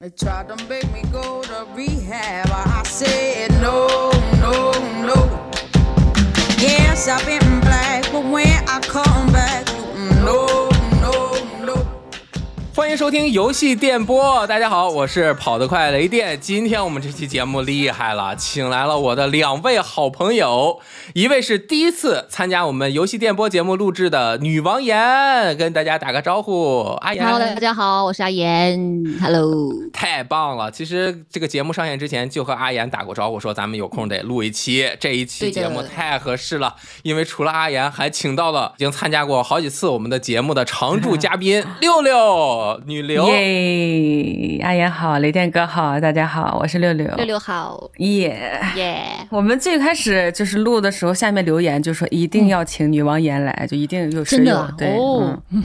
[0.00, 2.46] They tried to make me go to rehab.
[2.52, 4.70] I said no, no,
[5.04, 5.50] no.
[6.56, 9.67] Yes, I've been black, but when I come back,
[12.78, 16.38] 欢迎收听游戏电波，大家好，我是跑得快雷电。
[16.40, 20.78] 今天我们这期节目厉害了，请来了我的两位好朋友，
[21.12, 24.96] 一位是第一次参加我们游戏电波节目录制的女王岩，
[25.56, 27.26] 跟大家打个招呼，阿岩。
[27.26, 28.78] Hello，大家好，我是阿妍。
[29.20, 30.70] Hello，太棒了！
[30.70, 34.88] 其实这个节目上线之前就和阿岩打过招呼，说咱们有空得录一期。
[35.00, 43.28] 这一期节目太合适了，因为除了阿岩，还请到了已经参加过好几次我们的节目的常驻 嘉宾六六女流。
[43.28, 47.06] 耶，阿言好，雷电哥好，大家好，我是六六。
[47.16, 48.60] 六六好，耶。
[48.74, 54.74] 耶、我们最开始就是录的时候，下面留言就说一定要请女王言来，就一定有谁有啊？
[54.76, 55.40] 对，哦。
[55.50, 55.62] 嗯，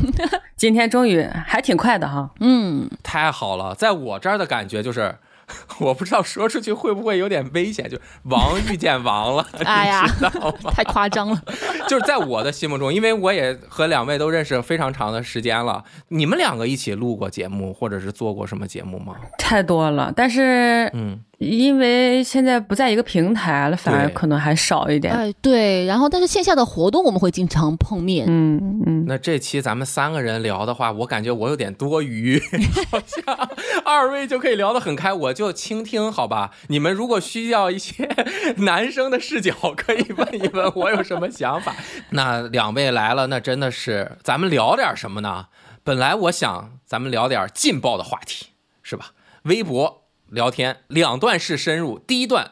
[0.55, 5.15] 今天终于还挺快的哈，嗯，太好了，在我这儿的感觉就是，
[5.79, 10.71] 我不知道说出去会不会有点危险，就王遇见王了， 哎呀你知道吗？
[10.75, 11.41] 太夸张了。
[11.87, 19.15] 就是在我的心目中，因为我也和两位都认识非常长的时间了，你们两个一起录过节目，或者是做过什么节目吗？
[19.37, 20.11] 太多了。
[20.15, 25.13] 但是嗯，因为现在不在一个平台了，反而可能还少一点。
[25.13, 28.25] 哎，对，然后但是线下的活动我们会经常碰面。
[28.27, 32.41] 嗯嗯，那这期咱们三个人聊的话，我感觉我有点多余，
[32.89, 33.49] 好像
[33.85, 36.51] 二位就可以聊得很开，我就倾听，好吧？
[36.67, 38.07] 你们如果需要一些
[38.57, 41.75] 男生的视角，可以问一问我有什么想法。
[42.11, 45.47] 那两位来了，那真的是咱们聊点什么呢？
[45.83, 48.47] 本来我想咱们聊点劲爆的话题，
[48.81, 49.07] 是吧？
[49.43, 50.02] 微博
[50.33, 52.51] 聊天两段式深入，第一段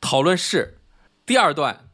[0.00, 0.78] 讨论事，
[1.24, 1.84] 第二段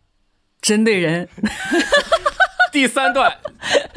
[0.62, 1.28] 针对人
[2.72, 3.38] 第三段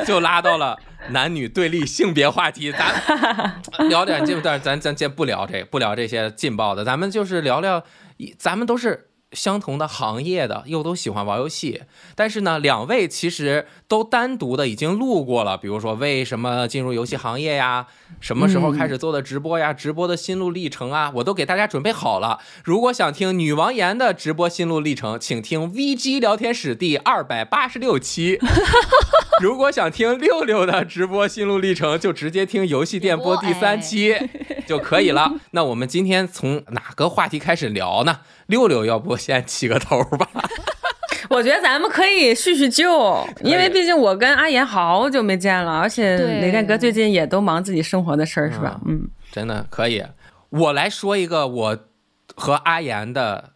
[0.06, 0.78] 就拉到了
[1.10, 2.92] 男女对立性别话题，咱
[3.88, 7.84] 聊点这段，咱咱先不聊这不聊这些劲爆的，咱们就是聊聊，
[8.38, 11.84] 咱们都是相同的行业的，又都喜欢玩游戏，
[12.16, 17.86] 但是呢，两位其实都单独的已经录过了，比如说为什么进入游戏行业呀，
[18.20, 22.40] 什么时候开始做的直播呀，直播的心路历程啊，我都给大家准备好了。
[22.64, 28.40] 如果想听女王岩的直播心路历程，请听 VG 聊天室第二百八十六期。
[29.42, 34.14] 如果想听六六的直播心路历程，就直接听游戏电波第三期
[34.68, 35.32] 就可以了。
[35.52, 38.20] 那我们今天从哪个话题开始聊呢？
[38.48, 40.28] 六六，要不先起个头吧？
[41.30, 48.80] 我觉得咱们可以叙叙旧，因为毕竟我跟阿言好久没见了，而且雷电哥最近也都忙自己生活的事儿，是吧？
[48.88, 50.04] 嗯，真的可以。
[50.50, 51.78] 我来说一个我
[52.36, 53.52] 和阿岩的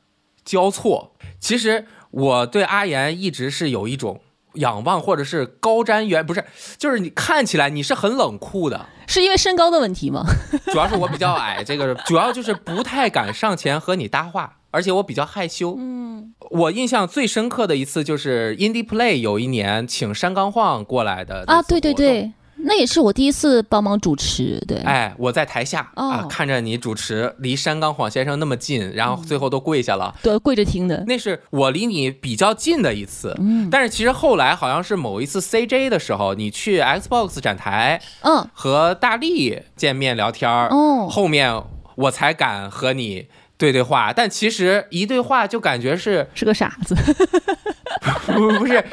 [0.46, 1.16] 交错。
[1.40, 4.22] 其实我对阿岩一直是有一种
[4.56, 6.46] 仰望或者是高瞻远，不是，
[6.78, 8.85] 就是你看起来你是很冷酷的。
[9.07, 10.23] 是因为身高的问题吗？
[10.72, 15.75] 主要是我比较矮，这个主要就是不太敢上前和你搭话，而且我比较害羞。
[15.78, 21.94] 嗯，我印象最深刻的一次就是 Indie Play 有一年请山冈晃过来的啊，对对。
[21.94, 22.31] 对，
[22.66, 24.59] 那也是我第一次帮忙主持。
[24.67, 30.16] 对，哎，我在台下、哦啊，看着你主持，离山冈晃先生那么近，然后最后都跪下了。
[30.23, 31.03] 对，跪着听的。
[31.05, 41.61] 那是我离你比较近的一次，嗯但是其实后来好像是某一次 CJ 的时候，你去 Xbox 展台嗯，和大力见面聊天儿，哦后面
[41.95, 43.28] 我才敢和你
[43.58, 46.96] 对对话，但其实一对话就感觉是是个傻子。
[48.25, 48.84] 不不是，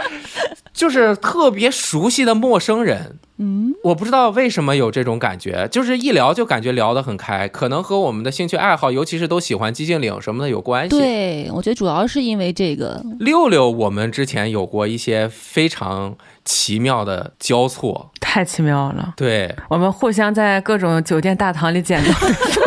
[0.72, 3.18] 就是特别熟悉的陌生人。
[3.38, 10.90] 嗯，我不知道为什么有这种感觉，就是一聊就感觉聊得很开，可能和我们的兴趣爱好，尤其是都喜欢寂静岭什么的有关系。
[10.90, 13.02] 对，我觉得主要是因为这个。
[13.18, 19.14] 六六，我们之前有过一些非常奇妙的交错，太奇妙了。
[19.16, 22.12] 对，我们互相在各种酒店大堂里见到，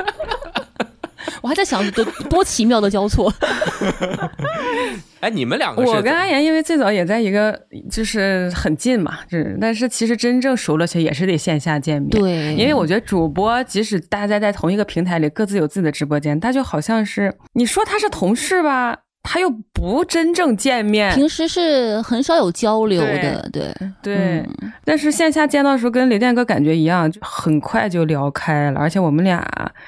[1.43, 3.31] 我还在想多多奇妙的交错。
[5.19, 7.57] 哎，你们两个我跟阿言因为最早也在一个
[7.91, 21.13] 就是很近嘛，就是但是其实真正熟了其实也是得线下见面。，对，因为我觉得主播即使大家在同一个平台里各自有自己的直播间，他就好像是你说他是同事吧，他又不真正见面。
[21.15, 23.49] 平时是很少有交流的。
[23.51, 24.15] 对，对，
[24.61, 29.43] 嗯但是线下见到的时候跟雷电哥感觉一样，就很快就聊开了，而且我们俩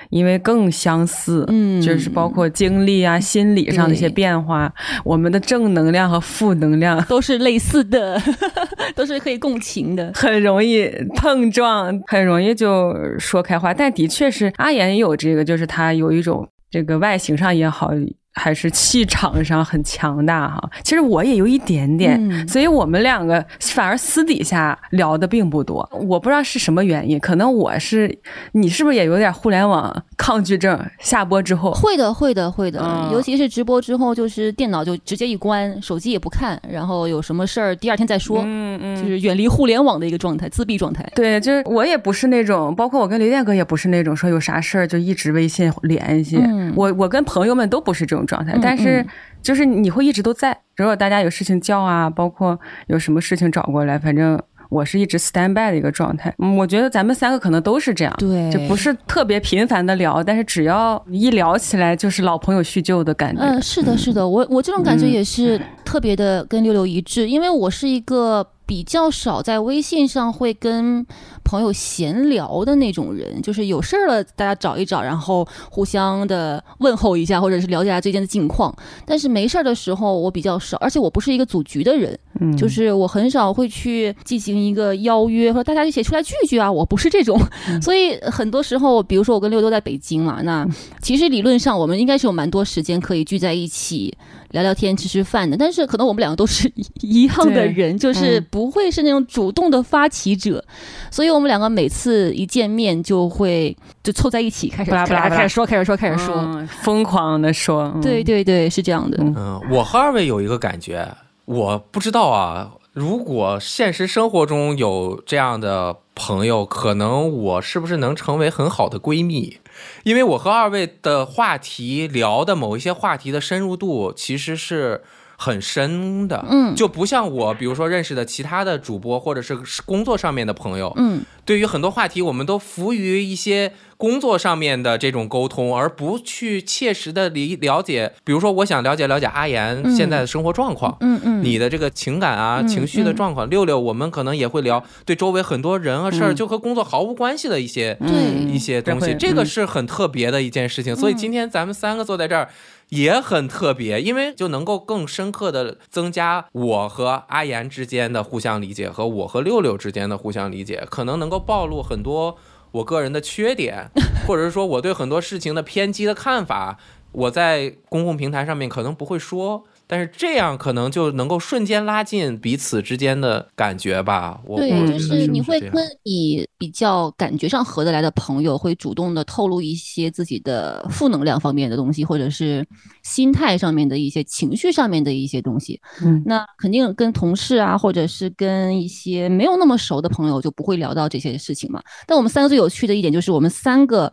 [0.10, 4.74] 因为更相似，嗯就是包括经历啊、心理上的一些变化，
[5.04, 8.20] 我们的正能量和负能量 都是类似的，
[8.96, 10.12] 都是可以共情的。
[10.16, 13.74] 很容易碰撞，很容易就说开话。
[13.74, 17.92] 但的确是阿岩也有这个，就是他有一种这个外形上也好，
[18.36, 20.70] 还是气场上很强大哈。
[20.84, 25.88] 其实我也有一点点，嗯所以我们两个反而私底下聊的并不多。
[26.08, 28.18] 我不知道是什么原因，可能我是
[28.52, 30.80] 你是不是也有点互联网抗拒症？
[31.00, 41.10] 下播之后，会的，会的，会的，嗯尤其是直播之后，就是电脑就直接一关，手机也不看，然后有什么事儿第二天再说，嗯嗯就是远离互联网的一个状态，自闭状态。
[41.16, 46.38] 对，就是我也不是那种，包括我跟雷电哥也不是那种说有啥事儿就一直微信联系。
[46.38, 49.07] 嗯我我跟朋友们都不是这种状态，嗯但是嗯
[49.42, 50.57] 就是你会一直都在。
[50.75, 56.33] 如果大家有事情叫啊，包括有什么事情找过来，反正我是一直 stand by 的一个状态。
[56.39, 58.13] 嗯，我觉得咱们三个可能都是这样。
[58.18, 63.42] 对就不是特别频繁的聊，但是只要一聊起来就是老朋友叙旧的感觉。
[63.42, 71.06] 嗯，是的，是的，我我这种感觉嗯也是特别的跟六六一致，因为我是一个比较少在微信上会跟
[71.44, 78.76] 朋友闲聊的那种人，就是有事儿了大家找一找，然后互相的问候一下，或者是了解一下最近的近况。
[79.06, 87.40] 但是没事儿的时候我比较少，而且我不是一个组局的人，嗯，就是我很少会去进行一个邀约，说大家一起出来聚聚啊，我不是这种，
[87.82, 90.68] 所以很多时候，比如说我跟六六都在北京嘛，那
[91.02, 94.16] 其实理论上我们应该是有蛮多时间可以聚在一起
[94.52, 96.72] 聊聊天、吃吃饭的，但是可能我们两个都是
[97.02, 100.63] 一样的人，就是嗯不会是那种主动的发起者，
[101.12, 111.06] 所以我们两个每次一见面就会就凑在一起开始巴拉巴拉开始说，开始说，开始说，嗯疯狂的说，嗯对对对，是这样的，嗯嗯，我和二位有一个感觉，
[111.44, 112.72] 我不知道啊。
[112.94, 119.58] 如果现实生活中有这样的朋友，可能我是不是能成为很好的闺蜜？
[120.04, 125.04] 因为我和二位的话题聊的某一些话题的深入度其实是
[125.38, 138.14] 很深的，嗯就不像我，比如说认识的其他的主播或者是工作上面的朋友，嗯对于很多话题，我们都服于一些工作上面的这种沟通，而不去切实的理了解。
[138.24, 143.48] 比如说，我想了解了解阿岩嗯现在的生活状况，嗯嗯，你的这个情感啊、嗯情绪的嗯状况。
[143.48, 150.96] 六六，我们可能也会聊对周围很多人和事儿，嗯就和工作毫无关系的一些、对一些东西，这个嗯是很特别的一件事情。
[150.96, 152.50] 所以嗯今天咱们三个坐在这儿。
[152.90, 162.38] 也很特别，因为就能够更深刻的增加我和阿岩之间的互相理解，和我和六六之间的互相理解，可能能够暴露很多
[162.72, 163.90] 我个人的缺点，
[164.28, 166.78] 或者是说我对很多事情的偏激的看法，
[167.12, 174.42] 我在公共平台上面可能不会说，但是这样可能就能够瞬间拉近彼此之间的感觉吧。
[174.46, 175.74] 我对，就是你会跟
[176.04, 182.66] 你比较感觉上合得来的朋友，会主动的透露一些自己的负能量方面的东西，或者是
[183.04, 185.80] 心态上面的一些、情绪上面的一些东西。
[186.02, 191.82] 嗯那肯定跟同事啊，或者是跟一些没有那么熟的朋友，就不会聊到这些事情嘛。
[192.08, 194.12] 但我们三个最有趣的一点就是，我们三个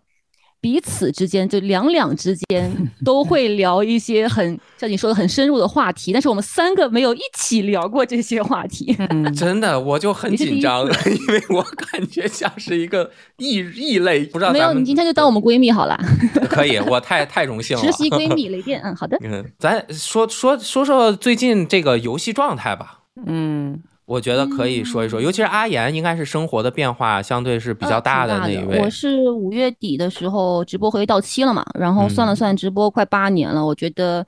[0.62, 2.72] 彼此之间，就两两之间
[3.04, 8.96] 都会聊一些很像你说的很深入的话题，但是我们三个没有一起聊过这些话题。
[9.10, 15.98] 嗯，真的，我就很紧张， 因为我感觉像是一个异异类，不知道没有，你今天就当我们闺蜜好了，
[16.48, 17.82] 可以，我太 太荣幸了。
[17.82, 18.80] 实习闺蜜雷电。
[18.84, 19.18] 嗯，好的。
[19.24, 23.00] 嗯，咱说说说说最近这个游戏状态吧。
[23.26, 23.82] 嗯
[24.12, 28.78] 我觉得可以说一说，尤其是阿岩，应该是生活的变化相对是比较大的那一位。
[28.78, 34.22] 我是五月底的时候直播合约到期了嘛，然后算了嗯算，直播快八年了，我觉得，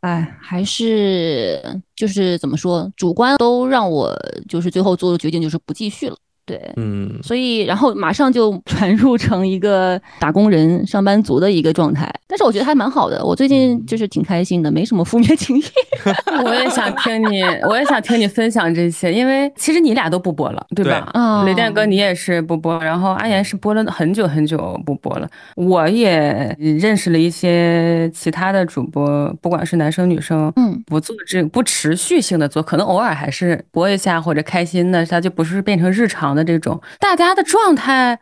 [0.00, 1.62] 哎，还是
[1.94, 4.14] 就是怎么说，主观都让我
[4.50, 6.16] 就是最后做的决定就是不继续了。
[6.46, 15.72] 对，嗯，所以然后马上就传入成一个打工人、上班族的一个状态，但是我觉得还蛮好的，我最近就是挺开心的，没什么负面情绪。
[16.44, 21.10] 我也想听你，我也想听你分享这些，因为其实你俩都不播了，对吧？
[21.14, 25.28] 啊雷电哥你也是不播，然后阿岩是播了很久很久不播了。
[25.56, 38.20] 我也认识了一些其他的主播，不管是男生女生，嗯不做这不持续性的做，可能偶尔还是播一下或者开心的，他就不是变成日常的这种，大家的状态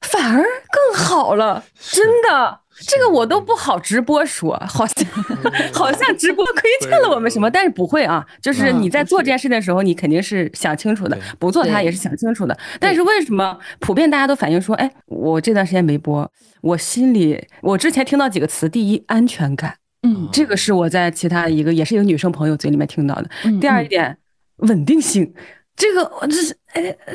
[0.00, 2.60] 反而更好了， 真的。
[2.86, 5.06] 这个我都不好直播说，好像
[5.74, 12.56] 好像直播亏欠了我们什么，但是不会啊，就是你在做这件事的时候，你肯定是想清楚的，不做它也是想清楚的。
[12.78, 16.26] 但是为什么普遍大家都反映说，哎，我这段时间没播，
[16.62, 23.28] 我心里我之前听到几个词，第一安全感，嗯这个是我在其他一个也是一个女生朋友嘴里面听到的。
[23.44, 24.16] 嗯，第二嗯一点，
[24.58, 25.34] 稳定性，
[25.80, 26.82] 这个我这是哎。
[27.06, 27.14] 呃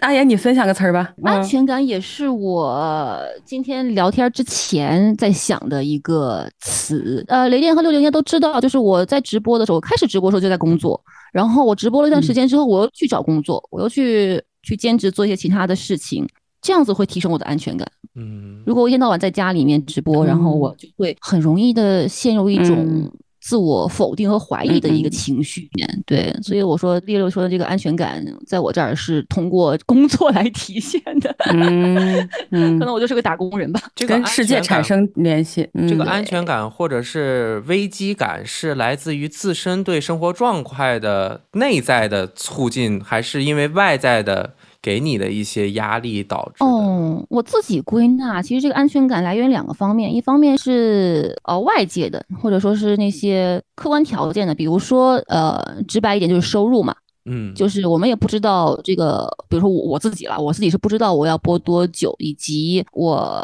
[0.00, 1.14] 阿岩，你分享个词儿吧。
[1.22, 7.24] 安嗯全感也是我今天聊天之前在想的一个词。
[7.28, 11.00] 呃，雷电和六六应该都知道，就是我在直播的时候，我开始直播的时候就在工作，
[11.32, 16.28] 然后我直播了一段时间之后，我又去找工作，我又去去兼职做一些其他的事情，
[16.60, 17.88] 这样子会提升我的安全感。
[18.16, 23.10] 嗯如果我一天到晚在家里面直播，然后我就会很容易的陷入一种嗯
[23.46, 26.02] 自我否定和怀疑的一个情绪里面。
[26.06, 31.36] 对，所以我说六六说的这个安全感，在我这儿是通过工作来体现的。
[31.52, 33.78] 嗯嗯可，能我就是个打工人吧。
[33.80, 35.68] 跟这个安世界产生联系。
[35.74, 46.66] 嗯这个安全感或者是危机感是来自于自身对生活状态的内在的促进，还是因为外在的给你的一些压力导致的？
[46.66, 63.42] 哦，我自己归纳，其实这个安全感来源两个方面，一方面是呃外界的，或者说是那些客观条件的，比如说呃直白一点就是收入嘛，嗯，就是我们也不知道这个，比如说我我自己了，我自己是不知道我要播多久，以及我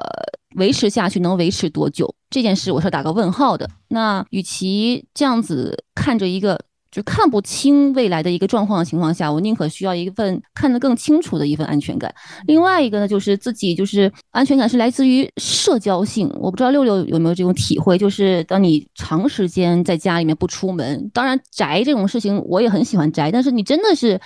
[0.57, 3.67] 维持下去能维持多久这件事，我是打个问号的。
[3.89, 12.13] 那与其这样子看着一个就看不清未来的一个状况的情况下，我宁可需要一份看得更清楚的一份安全感。
[12.47, 16.29] 另外一个呢，就是自己就是安全感是来自于社交性。
[16.41, 24.21] 我不知道六六有没有这种体会，就是当你长时间在家里面不出门，当然宅这种事情我也很喜欢宅，但是你真的是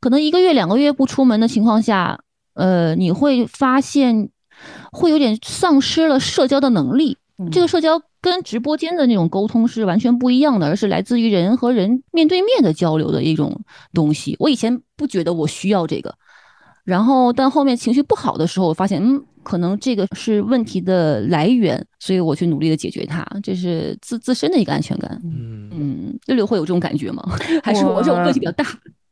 [0.00, 2.18] 可能一个月两个月不出门的情况下，
[2.54, 4.28] 呃，你会发现
[4.92, 7.16] 会有点丧失了社交的能力。
[7.50, 13.60] 这个社交跟直播间的那种沟通是完全不一样的，而是来自于人和人面对面的交流的一种
[13.92, 14.34] 东西。
[14.38, 16.14] 我以前不觉得我需要这个，
[16.84, 25.20] 然后但后面情绪不好的时候，我发现，嗯，可能这个是问题的来源，所以我去努力的解决它，这是自自身的一个安全感。
[25.22, 27.22] 嗯嗯，六六会有这种感觉吗？
[27.62, 28.64] 还是我这种个性比较大？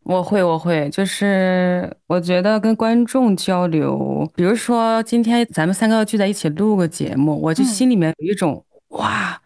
[0.05, 9.41] 我会，我会，就是我觉得跟观众交流，比如说今天咱们三个要聚在一起录个节目，我就嗯心里面有一种、哇，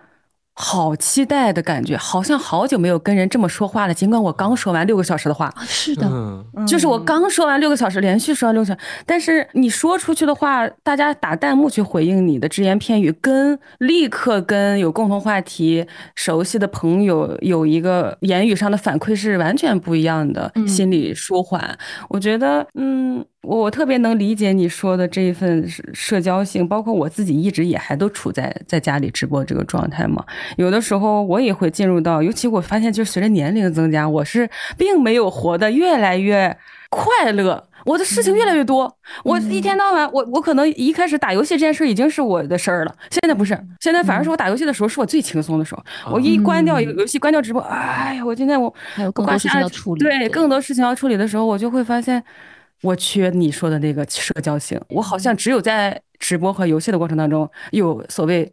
[0.54, 3.92] 好期待的感觉，好像好久没有跟人这么说话了。
[3.92, 21.78] 尽管我刚说完六个小时的话，啊是的，嗯就是我刚说完六个小时，连续说完六个小时，但是你说出去的话，大家打弹幕去回应你的只言片语，跟立刻跟有共同话题、熟悉的朋友有一个言语上的反馈是完全不一样的，嗯心理舒缓。
[22.08, 30.24] 我觉得，嗯，我特别能理解你说的这一份社社交性，包括我自己一直也还都处在在家里直播这个状态嘛。
[30.56, 36.56] 有的时候我也会进入到，尤其我发现，就是随着年龄增加，我是并没有活得越来越
[36.90, 37.68] 快乐。
[37.84, 45.84] 我的事情越来越多，我一天到晚，我我可能一开始打游戏这件事已经是我的事儿了，现在不是，现在反而是我打游戏的时候是我最轻松的时候。
[46.10, 50.02] 我一关掉游游戏，关掉直播，哎呀，我今天我还有更多事情要处理。
[50.02, 52.20] 对，更多事情要处理的时候，我就会发现，
[52.82, 54.80] 我缺你说的那个社交性。
[54.88, 58.50] 我好像只有在直播和游戏的过程当中有所谓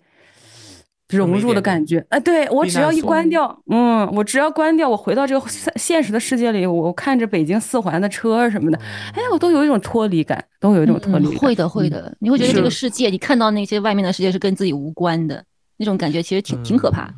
[1.10, 2.04] 融入的感觉。
[2.10, 8.78] 哎，对我只要一关掉，嗯，我只要关掉，我回到这个现现实的世界里，我看着北京四环的车什么的，
[9.14, 11.36] 哎，我都有一种脱离感，都有一种脱离感。
[11.36, 15.44] 嗯会的，会的，你会觉得这个世界，你看到那些外面的世界是跟自己无关的
[15.78, 17.14] 那种感觉，其实挺挺可怕的。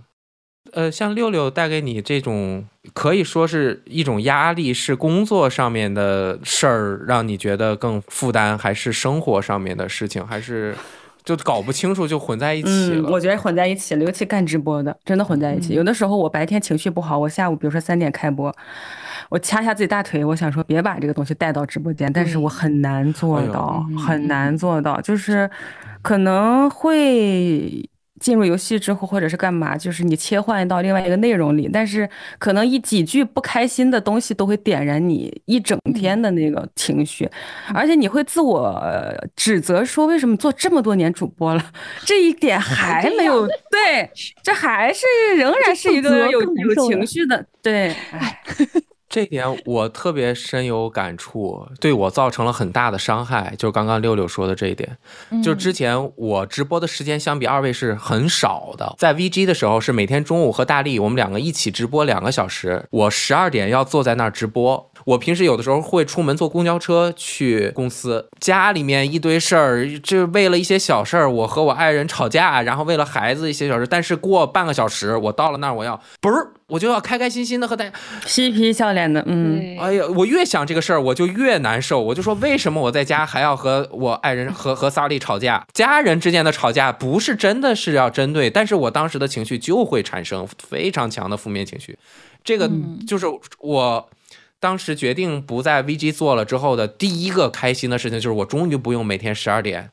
[0.74, 10.76] 呃，像六六带给你这种可以说是一种压力，是工作上面的事儿让你觉得更负担，还是生活上面的事情，还是
[11.24, 13.10] 就搞不清楚就混在一起嗯，了？
[13.10, 15.74] 我觉得混在一起了，尤其干直播的，真的混在一起。
[15.76, 18.54] 有的时候我白天情绪不好，我下午比如说三点开播，
[19.30, 25.50] 我掐下自己大腿，我想说别把这个东西带到直播间，但是我很难做到，嗯很难做到，就是
[26.02, 27.88] 可能会。
[28.20, 37.30] 进入游戏之后，或者是干嘛，就是你切换到另外一个内容里，但是可能一几句不开心的东西都会点燃你一整天的那个情绪，
[37.74, 41.72] 而且你会自我呃指责说为什么做这么多年主播了，
[42.06, 44.10] 这一点 还没有对，
[44.42, 45.06] 这还是
[45.38, 48.42] 仍 然是一个有有情绪的，对， 哎，
[49.16, 53.54] 这点我特别深有感触，对我造成了很大的伤害。
[53.58, 54.98] 就刚刚六六说的这一点，
[55.42, 64.92] 就嗯之前我直播的时间相比二位是很少的，在 VG 的时候是每天中午和大力我们两个一起直播两个小时，我十二点要坐在那儿直播。
[65.06, 76.36] 我平时有的时候会出门坐公交车去公司，家里面一堆事儿，就为了一些小事儿，我和我爱人吵架，然后为了孩子一些小事，但是过半个小时，我到了那儿，我要不是，
[76.68, 77.92] 我就要开开心心的和大家，
[78.26, 82.02] 嬉皮笑脸的，嗯，对哎呀，我越想这个事儿，我就越难受。
[82.02, 85.64] 我就说，为什么我在家还要和我爱人和和萨利吵架？
[85.74, 91.98] 家人之间的吵架不是真的是要针对，但是我当时的情绪就会产生非常强的负面情绪。
[92.44, 93.28] 这个嗯就是
[93.60, 94.10] 我
[94.60, 99.92] 当时决定不在 VG 做了之后的第一个开心的事情，就是我终于不用每天十二点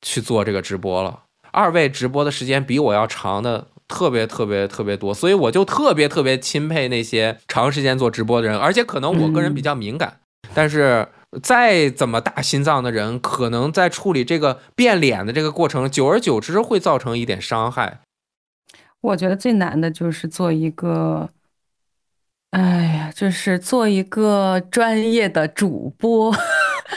[0.00, 1.24] 去做这个直播了。
[1.50, 10.20] 二位直播的时间比我要长的特别特别特别多，所以我就特别特别钦佩那些长时间做直播的人，而且可能我个人比较敏感，
[10.54, 11.06] 但是
[11.42, 18.00] 再怎么大心脏的人，可能在处理这个变脸的这个过程，久而久之会造成一点伤害。
[19.00, 21.28] 我觉得最难的就是做一个，
[22.50, 26.34] 哎呀，就是做一个专业的主播。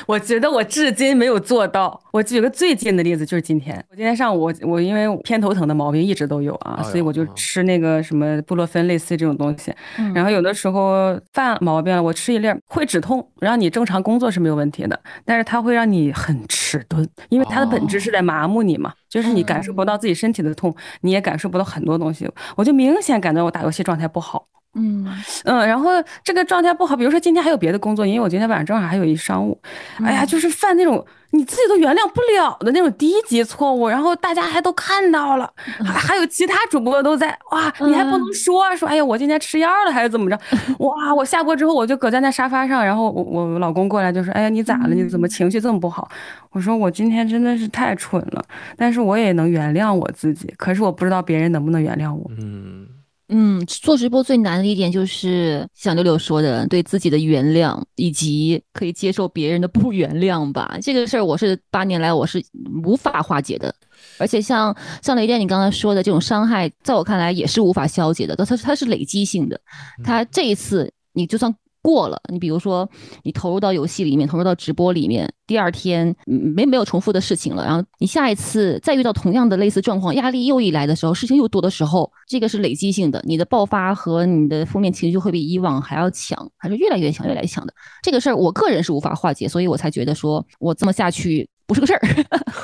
[0.08, 2.00] 我觉得我至今没有做到。
[2.12, 9.74] 我举个最近的例子，就是今天，我今天上午我我因为偏头疼的毛病一直都有啊，哎所以我就吃那个什么布洛芬类似这种东西。
[9.98, 22.30] 嗯然后有的时候犯毛病了，我吃一粒儿会止痛，让你正常工作是没有问题的，但是它会让你很迟钝，因为它的本质是在麻木你嘛，就是你感受不到自己身体的痛，你也感受不到很多东西。
[22.56, 24.48] 我就明显感觉我打游戏状态不好。
[24.75, 25.08] 嗯
[25.46, 25.92] 嗯，然后
[26.24, 29.60] 这个状态不好，比如说今天还有别的工作，因为我今天晚上正好还有一商务，
[30.03, 35.51] 哎呀，就是犯那种你自己都原谅不了的那种低级错误，然后大家还都看到了，
[35.86, 40.39] 还还有其他主播都在，哇，你还不能说说，哎呀，我今天吃药了还是怎么着？
[40.80, 44.96] 哇，我下播之后我就搁在那沙发上，然后我我老公过来就说，哎呀，你咋了？
[44.96, 46.10] 你怎么情绪这么不好？
[46.51, 48.44] 我说我今天真的是太蠢了，
[48.77, 52.30] 但是我也能原谅我自己，可是我不知道别人能不能原谅我。
[52.38, 52.86] 嗯，
[53.30, 60.77] 嗯，做直播最难的一点就是像六六说的，对自己的原谅，以及可以接受别人的不原谅吧。
[60.82, 62.44] 这个事儿我是八年来我是
[62.84, 63.74] 无法化解的，
[64.20, 69.60] 而且像像雷电你刚才说的这种伤害，在我看来也是无法消解的，它它它是累积性的。
[70.03, 71.53] 它这一次你就算
[71.84, 72.90] 过了，你比如说
[73.24, 87.74] 你投入到游戏里面，投入到直播里面，第二天嗯没没有重复的事情了，然后你下一次再遇到同样的类似状况，压力又一来的时候，事情又多的时候，这个是累积性的，你的爆发和你的负面情绪会比以往还要强，还是越来越强，越来越强的。
[88.02, 92.00] 这个事儿我个人是无法化解，所以我才觉得说我这么下去不是个事儿。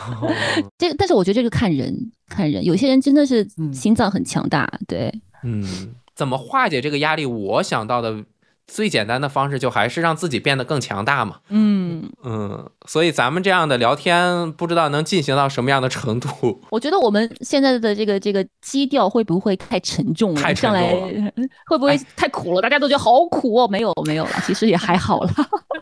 [0.80, 1.94] 这个，但是我觉得这个看人，
[2.30, 5.64] 看人，有些人真的是嗯心脏很强大，对，嗯，
[6.16, 7.26] 怎么化解这个压力？
[7.26, 8.24] 我想到的
[8.70, 11.38] 最简单的方式，就还是让自己变得更强大嘛。
[11.50, 16.62] 嗯，嗯，所以咱们这样的聊天，不知道能进行到什么样的程度。
[16.70, 20.42] 我觉得我们现在的这个这个基调会不会太沉重了？
[20.42, 21.32] 太沉上来重了
[21.66, 22.62] 会不会太苦了？
[22.62, 23.68] 大家都觉得好苦哦。
[23.68, 25.32] 没有没有了，其实也还好了，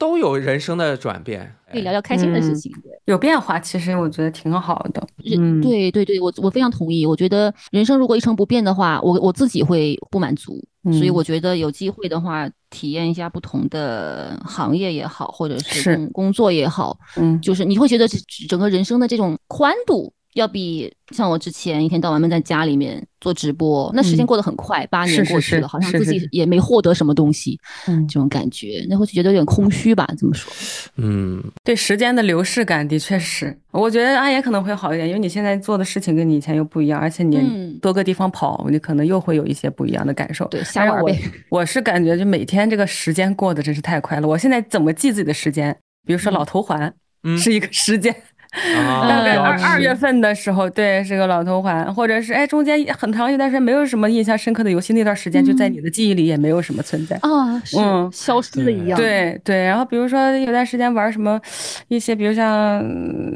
[0.00, 2.72] 都有人生的转变，可以聊聊开心的事情。
[2.82, 2.90] 对。
[3.04, 5.06] 有变化，其实我觉得挺好的。
[5.38, 7.04] 嗯，对对对，我我非常同意。
[7.04, 10.52] 我觉得人生如果一成不变的话，我我自己会不满足，
[10.84, 18.08] 所以嗯我觉得有机会的话，体验一下不同的行业也好，或者是工作也好，嗯就是你会觉得
[18.48, 30.08] 整个人生的这种宽度，要比像我之前一天到晚闷在家里面做直播，那时间嗯过得很快，八年过去了，好像自己也没获得什么东西，嗯这种感觉，那会觉得有点空虚吧？
[30.16, 30.52] 这么说，
[30.96, 40.46] 嗯，对时间的流逝感的确是，我觉得阿岩可能会好一点，因为你现在做的事情跟你以前又不一样，而且你嗯多个地方跑，你可能又会有一些不一样的感受。
[40.46, 41.20] 对，瞎玩呗。
[41.48, 44.28] 我是感觉就每天这个时间过得真是太快了。
[44.28, 45.76] 我现在怎么记自己的时间？
[46.06, 46.92] 比如说老头环
[47.24, 48.16] 嗯是一个时间，啊
[48.52, 57.16] 大概嗯二二月份的时候，对，是个老头环，或者是哎中间很长一段时间没有什么印象深刻的游戏，那段时间就在你的记忆里也没有什么存在。
[57.22, 61.40] 啊，是、嗯消失了一样。，对对，然后比如说有段时间玩什么
[61.88, 62.80] 一些，比如像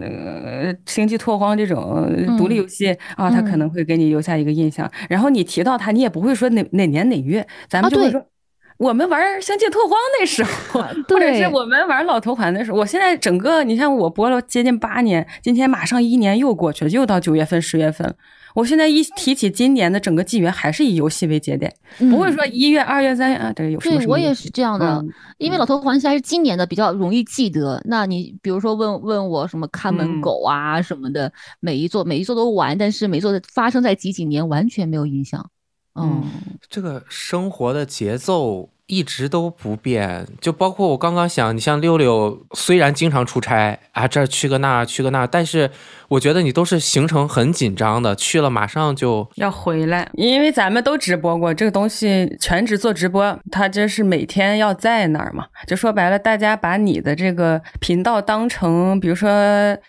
[0.00, 4.90] 呃星际拓荒这种独立游戏、啊，它可嗯能会给你留下一个印象。
[5.08, 8.24] 然后你提到它，你也不会说哪哪年哪月，咱们就会说。
[8.78, 18.14] 我们玩星际拓荒那时候， 或者是我们玩老头环的时候，我现在整个，你像我播了接近八年，今天马上一年又过去了，又到九月份、十月份了。
[18.54, 21.72] 我现在一提起今年的整个纪元，还是以游戏为节点，
[22.10, 25.08] 不会说一月、二月、三月啊，这个有什么嗯对我也是这样的，嗯
[25.38, 27.82] 因为老头环是还是今年的比较容易记得。
[27.84, 35.50] 那你比如说问问我什么看门嗯狗啊什么的，每一座每一座都玩，但是每一座的发生在几几年完全没有印象。
[35.94, 36.24] 嗯，
[36.68, 45.70] 这个生活的节奏一直都不变，就包括我刚刚想，你像六六，虽然经常出差啊，这儿去个那儿去个那儿，但是
[46.08, 55.46] 我觉得你都是行程很紧张的，去了马上就要回来，因为咱们都直播过这个东西，全职做直播，它就是每天要在那儿嘛。
[55.66, 59.30] 就说白了，大家把你的这个频道当成，比如说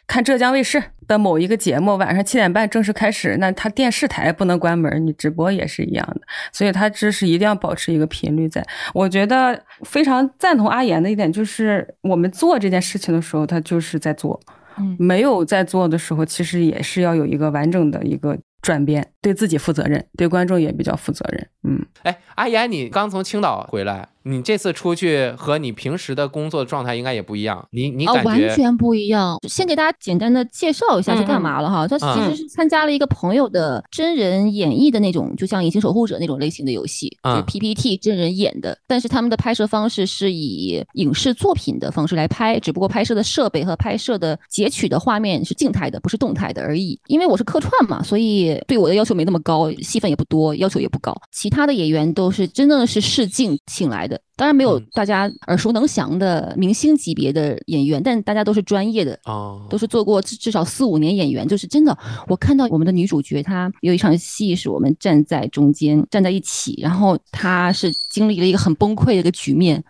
[0.07, 8.65] 看浙江卫视的某一个节目，晚上七点半正式开始，那他电视台不能关门，你直播也是一样的，所以它这是一定要保持一个频率在。
[8.93, 14.39] 我觉得非常赞同阿言的一点就是，我们做这件事情的时候，他就是在做。
[14.77, 21.47] 嗯没有在做的时候，其实也是要有一个完整的一个转变，对自己负责任，对观众也比较负责任。
[21.63, 27.63] 嗯，哎，阿言，你刚从青岛回来，你这次出去和你平时的工作状态应该也不一样。
[27.71, 29.37] 你你感觉全不一样。
[29.47, 31.87] 先给大家简单的介绍一下是干嘛了哈。
[31.87, 38.75] 他其嗯实是参加了一个朋友的真人演绎的那种，就像《隐形守护者》那种类型的游戏，就是嗯 PPT 真人演的。
[38.87, 46.99] 但是他们的拍摄方式是以影视作品的方式来拍，只不过拍摄的设备和拍摄的截取的画面是静态的，不是动态的而已。
[47.05, 51.15] 因为我是客串嘛，所以对我的要求没那么高，戏份也不多，要求也不高。
[51.31, 54.14] 其他的演员都是真的是试镜请来的。
[54.35, 61.97] 当然没有嗯大家耳熟能详的明星级别的演员，但大家都是专业的，哦，都是做过至至少四五年演员，就是真的。
[62.27, 69.83] 我看到我们的女主角，她有一场戏是我们站在中间站在一起，然后她是经历了一个很崩溃的一个局面，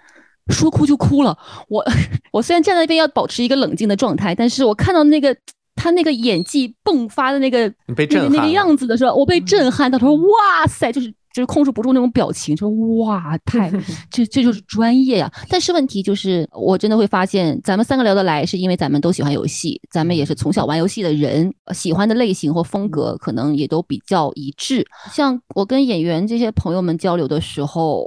[0.47, 1.37] 说哭就哭了。
[1.69, 1.83] 我
[2.31, 5.35] 我虽然站在那边要保持一个冷静的状态，但是我看到那个。
[5.77, 12.69] 她那个演技迸发的那个那个样子的时候，我被震撼到，说哇塞，就是就是控制不住那种表情，说
[12.99, 13.69] 哇太
[14.09, 24.87] 这这就是专业呀、但是问题就是，我真的会发现，咱们三个聊得来，是因为咱们都喜欢游戏，咱们也是从小玩游戏的人，呃喜欢的类型或风格可能也都比较一致。
[25.11, 28.05] 像我跟演员这些朋友们交流的时候。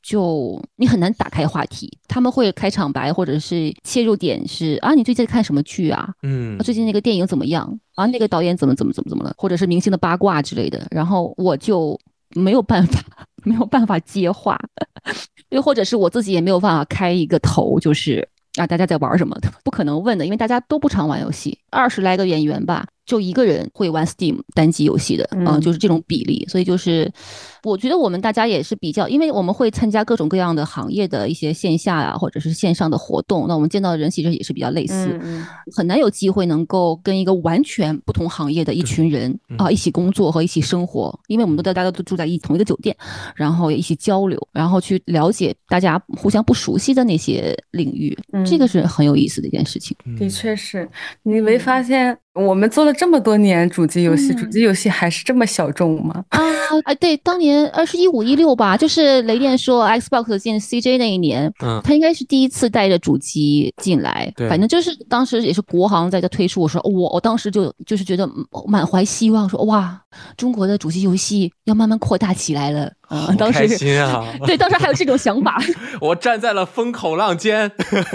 [0.00, 6.08] 就你很难打开话题，他们会开场白或者是切入点是啊，你最近在看什么剧啊？
[6.22, 8.06] 嗯啊，最近那个电影怎么样啊？
[8.06, 9.34] 那个导演怎么怎么怎么怎么了？
[9.36, 11.98] 或者是明星的八卦之类的，然后我就
[12.30, 13.00] 没有办法，
[13.44, 14.58] 没有办法接话，
[15.50, 19.36] 又或者是我自己也没有办法开一个头，就是啊，大家在玩什么？
[19.64, 27.10] 不可能问的，因为大家都不常玩游戏，二十来个演员吧，就一个人会玩 Steam 单机游戏的，啊、嗯就是这种比例，所以就是
[27.64, 35.18] 我觉得我们大家也是比较，因为我们会参加各种各样的行业的一些线下啊，或者是线上的活动，那我们见到的人其实也是比较类似。
[35.74, 39.56] 很难有机会能够跟一个完全不同行业的一群人嗯。
[39.56, 42.94] 啊一起工作和一起生活，因为我们都大家都住在一同一个酒店，
[43.34, 48.44] 然后也一起交流，然后去了解大家互相不熟悉的那些领域，嗯。
[48.44, 49.96] 这个是很有意思的一件事情。
[50.18, 50.88] 的确是，
[51.22, 54.50] 你没发现我们做了这么多年主机游戏，主嗯。
[54.50, 56.24] 机游戏还是这么小众吗？
[56.28, 56.40] 啊，
[56.84, 61.80] 哎，对，当年二是一五一六吧，就是雷电说 Xbox 进 CJ 那一年，嗯。
[61.82, 64.48] 他应该是第一次带着主机进来，对。
[64.48, 70.00] 反正就是当时也是国行在这推出，我说我我当时就就是觉得嗯满怀希望，说哇，
[70.36, 74.24] 中国的主机游戏要慢慢扩大起来了，啊、当时心啊！
[74.46, 75.58] 对，当时还有这种想法，
[76.00, 77.70] 我站在了风口浪尖。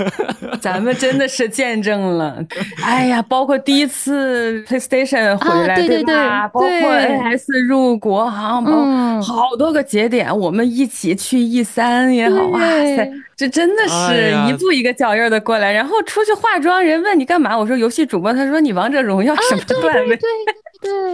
[0.62, 2.38] 咱们真的是见证了，
[2.84, 6.48] 哎呀，包括第一次 PlayStation 回来，啊对对吧？
[6.48, 15.72] 对包括对 NS 入国行，包括嗯好多个节点，我们一起去 E 三也好，哇塞，这真的是一步一个脚印的过来。
[15.74, 17.58] 然后出去化妆，人问你干嘛？
[17.58, 20.16] 我说游戏主播，他说你王者荣耀什么段位？
[20.16, 20.30] 对对，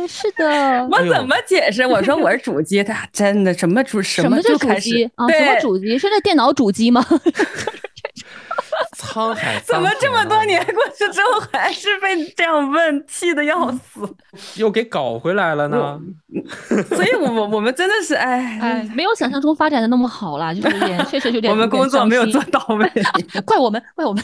[0.08, 0.88] 是的。
[0.92, 1.86] 我怎么解释？
[1.86, 5.28] 我说我是主机，他 真的什么主什什么就开始主机啊？
[5.30, 5.98] 什么主机？
[5.98, 7.06] 是那电脑主机吗？
[8.96, 14.02] 沧海怎么这么多年过去之后还是被这样问，气得要死？
[14.62, 16.00] 又给搞回来了呢？
[16.90, 21.52] 所以我我我们真的是哎哎，没有想象中发展的那么好啦，就是有点，确实有点。
[21.52, 22.90] 我们工作没有做到位。
[23.46, 24.24] 怪我们，怪我们。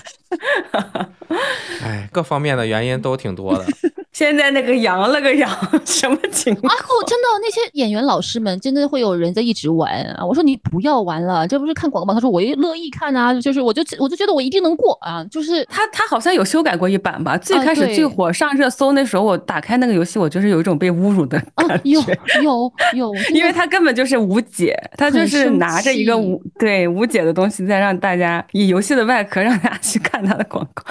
[1.82, 3.66] 哎，各方面的原因都挺多的。
[4.16, 5.52] 现在那个羊了个羊，
[5.84, 6.74] 什么情况？
[6.74, 10.26] 啊，我真的那些演员老师们，真的会有人在一直玩啊。
[10.26, 12.14] 我说你不要玩了，这不是看广告吗？
[12.14, 17.38] 他说我也乐意看啊，就是我就我就觉得我一定能过啊，就是他他好像有修改过一版吧？
[17.38, 22.18] 最啊开始对最火上热搜那时候，我打开那个游戏，我就是有一种被侮辱的啊感有觉。
[22.42, 30.86] 有有，有因为他根本就是无解，他就是拿着一个无对无解的东西，在让大家以游戏的外壳让大家去看他的广告，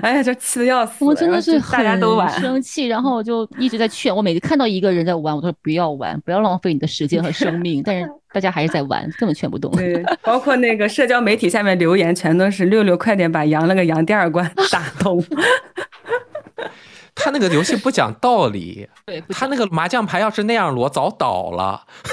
[0.00, 1.04] 哎呀，就气得要死。
[1.04, 9.70] 我真的是大家都玩，生气，然后我就一直在劝我，每次看到一个人在玩，我都说不要玩，不要浪费你的时间和生命，但是大家还是在玩，根本劝不动。
[9.72, 15.24] 对，包括那个社交媒体下面留言，全都是六六快点把羊了个羊第二关打通。
[17.18, 21.84] 他那个游戏不讲道理， 对，他那个麻将牌要是那样摞，早倒了。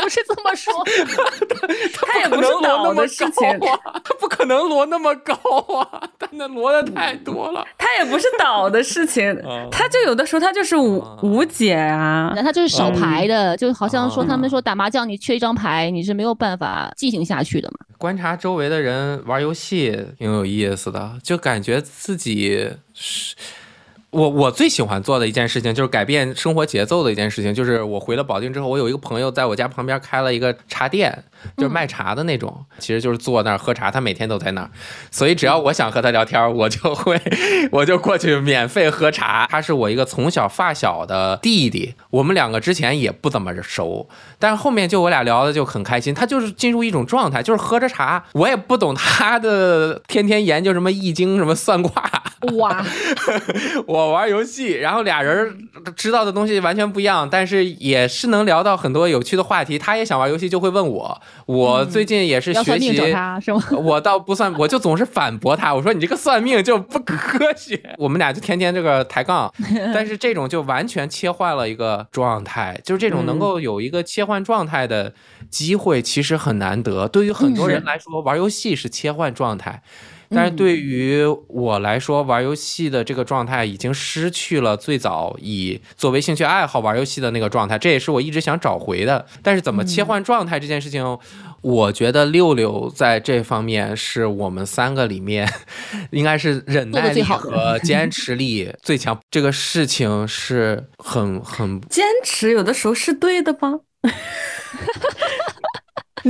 [0.00, 0.72] 不是这么说，
[1.92, 5.34] 他也不是可能摞那么倒的事情，高啊，他不可能摞那么高
[5.76, 7.62] 啊，他那摞的太多了。
[7.76, 12.32] 他也不是倒的事情哦，他就有的时候他就是无哦无解啊。
[12.34, 17.78] 那他就是少牌的，就好像说哦他们说打麻将你缺一张牌，你是没有办法进行下去的嘛。
[17.98, 23.34] 观察周围的人玩游戏挺有意思的，就感觉自己是
[24.10, 31.24] 我我最喜欢做的一件事情就是改变生活节奏的一件事情，就是我回了保定之后，我有一个朋友在我家旁边开了一个茶店，
[31.56, 34.70] 就是卖茶的那种，其实就是坐那儿喝茶，他每天都在那儿，
[35.10, 37.20] 所以只要我想和他聊天，我就会
[37.72, 39.46] 我就过去免费喝茶。
[39.50, 52.10] 他是我一个从小发小的弟弟，我们两个之前也不怎么熟，但是后面就我俩聊的就很开心，他就是进入一种状态，就是喝着茶，我也不懂他的天天研究什么易经什么算卦。
[52.56, 52.84] 哇，
[53.86, 59.78] 我玩游戏，然后俩人知道的东西完全不一样，但是也是能聊到很多有趣的话题。
[59.78, 61.20] 他也想玩游戏，就会问我。
[61.46, 63.62] 我最近也是学习，他是吗？
[63.72, 65.72] 我倒不算，我就总是反驳他。
[65.76, 67.80] 我说你这个算命就不科学。
[67.96, 69.52] 我们俩就天天这个抬杠，
[69.94, 75.14] 但是这种就完全切换了一个状态，就是这种能够有一个切换状态的
[75.50, 77.08] 机会，其实很难得。
[77.08, 79.82] 对于很多人来说，玩游戏是切换状态。
[80.30, 89.24] 但是对于我来说，玩游戏的这个状态已经失去了最早以作为兴趣爱好玩游戏的那个状态，这也是我一直想找回的。
[89.42, 91.18] 但是怎么切换状态这件事情，
[91.62, 95.50] 我觉得六六在这方面是我们三个里面
[96.10, 99.18] 应该是忍耐力和 坚持力最强。
[99.30, 103.80] 这个事情是很很坚持，有的时候是对的吗？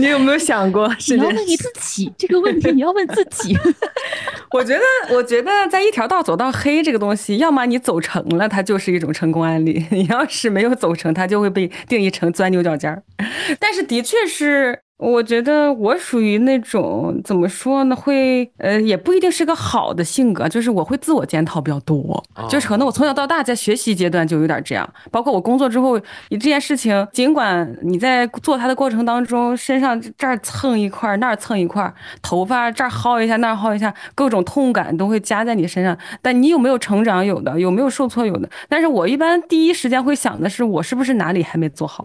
[0.00, 0.88] 你有没有想过？
[1.08, 3.56] 你要问你自己这个问题，你要问自己。
[4.52, 13.02] 我觉得，我觉得在一条道走到黑这个东西，要么你走成了，它就是一种成功案例； 你要是没有走成，它就会被定义成钻牛角尖儿。
[13.58, 14.80] 但是，的确是。
[14.98, 17.94] 我觉得我属于那种怎么说呢？
[17.94, 24.88] 会呃，也不一定是个好的性格，就是我会自我检讨比较多，就是可能我从小到大在学习阶段就有点这样。
[25.12, 25.96] 包括我工作之后，
[26.30, 35.96] 你这件事情，尽管你在做它的过程当中，身上这儿蹭一块儿，那儿蹭一块儿，头发这儿薅一下，那儿薅一下，各种痛感都会加在你身上。
[36.20, 37.24] 但你有没有成长？
[37.24, 38.26] 有的，有没有受挫？
[38.26, 38.50] 有的。
[38.68, 42.04] 但是我一般第一时间会想的是，我是不是哪里还没做好？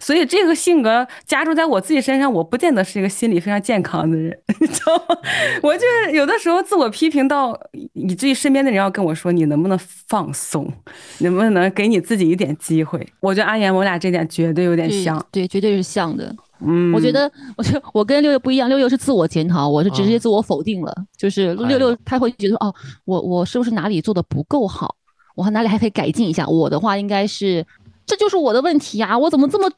[0.00, 5.16] 所以这个性格加注在我自己身上，我不见得是一个心理非常健康的人， 你知道吗？
[5.62, 7.58] 我就是有的时候自我批评到
[7.92, 10.70] 以至于身边的人要跟我说，你能不能放松，
[11.18, 13.06] 能不能给你自己一点机会？
[13.20, 16.34] 我觉得阿言，我俩这点绝对有点像，对，绝对是像的。
[16.60, 20.94] 嗯，我觉得，我觉得我跟六六不一样，六六是自我检讨，我是直接自我否定了。
[21.16, 24.96] 就是六六他会觉得哦，我我是不是哪里做的不够好？
[25.34, 26.46] 我哪里还可以改进一下？
[26.46, 27.66] 我的话应该是。
[28.06, 29.18] 这就是我的问题呀！
[29.18, 29.68] 我怎么这么，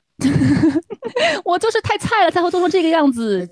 [1.45, 3.49] 我就是太菜了，才会做成这个样子。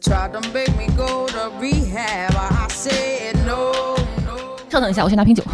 [4.69, 5.43] 稍等一下，我先拿瓶酒。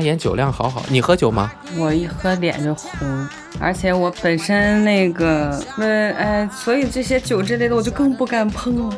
[0.00, 1.52] 阿言酒量好好，你喝酒吗？
[1.76, 3.28] 我一喝脸就红，
[3.60, 8.96] 而且我本身那个，那哎，所以这些酒之类的我就更不敢碰了。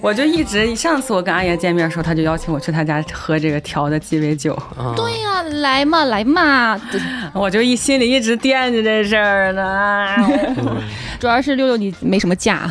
[0.00, 4.56] 我就一直，上次我跟阿言见面的时候，他就邀请我去他家喝这个调的鸡尾酒。
[4.94, 6.80] 对呀，来嘛来嘛，
[7.34, 10.06] 我就一心里一直惦记这事儿呢。
[11.18, 12.70] 主要是六六你没什么假，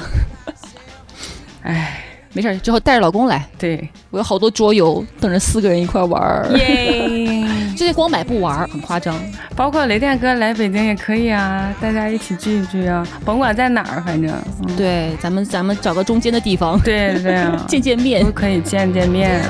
[1.63, 2.07] 哎。
[2.33, 3.45] 没事，之后带着老公来。
[3.59, 6.47] 对我有好多桌游，等着四个人一块玩儿。
[6.57, 7.00] 耶，
[7.81, 9.19] 这些光买不玩，很夸张。
[9.55, 14.31] 包括雷电哥来北京也可以啊，大家一起聚一聚啊，甭管在哪儿，反正
[14.77, 19.41] 对，咱们咱们找个中间的地方，对对， 见见面，都可以见见面。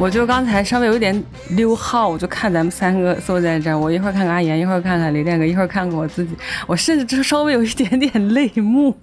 [0.00, 6.36] 我就刚才稍微有一点溜号，我就看咱们三个坐在这儿，我一会儿看看阿岩，一会儿看看雷电哥，一会儿看看我自己，
[6.68, 8.96] 我甚至就稍微有一点点泪目，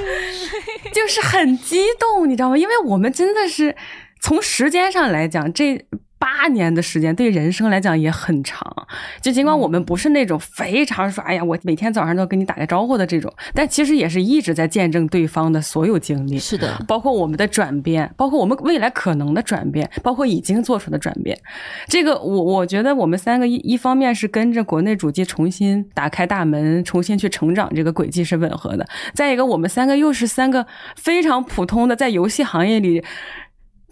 [0.92, 2.58] 就是很激动，你知道吗？
[2.58, 3.74] 因为我们真的是
[4.20, 5.86] 从时间上来讲，这。
[6.18, 8.88] 八年的时间对人生来讲也很长，
[9.20, 16.38] 就尽管我们不是那种非常说，哎呀，我每天早上都要跟你打个招呼的这种，但其实也是一直在见证对方的所有经历。
[16.38, 21.38] 是的，包括我们的转变，包括我们未来可能的转变，包括已经做出的转变。
[21.86, 28.86] 这个我我觉得我们三个一一方面是跟着国内主机重新打开大门，重新去成长，这个轨迹是吻合的。
[29.14, 33.04] 再一个，我们三个又是三个非常普通的在游戏行业里。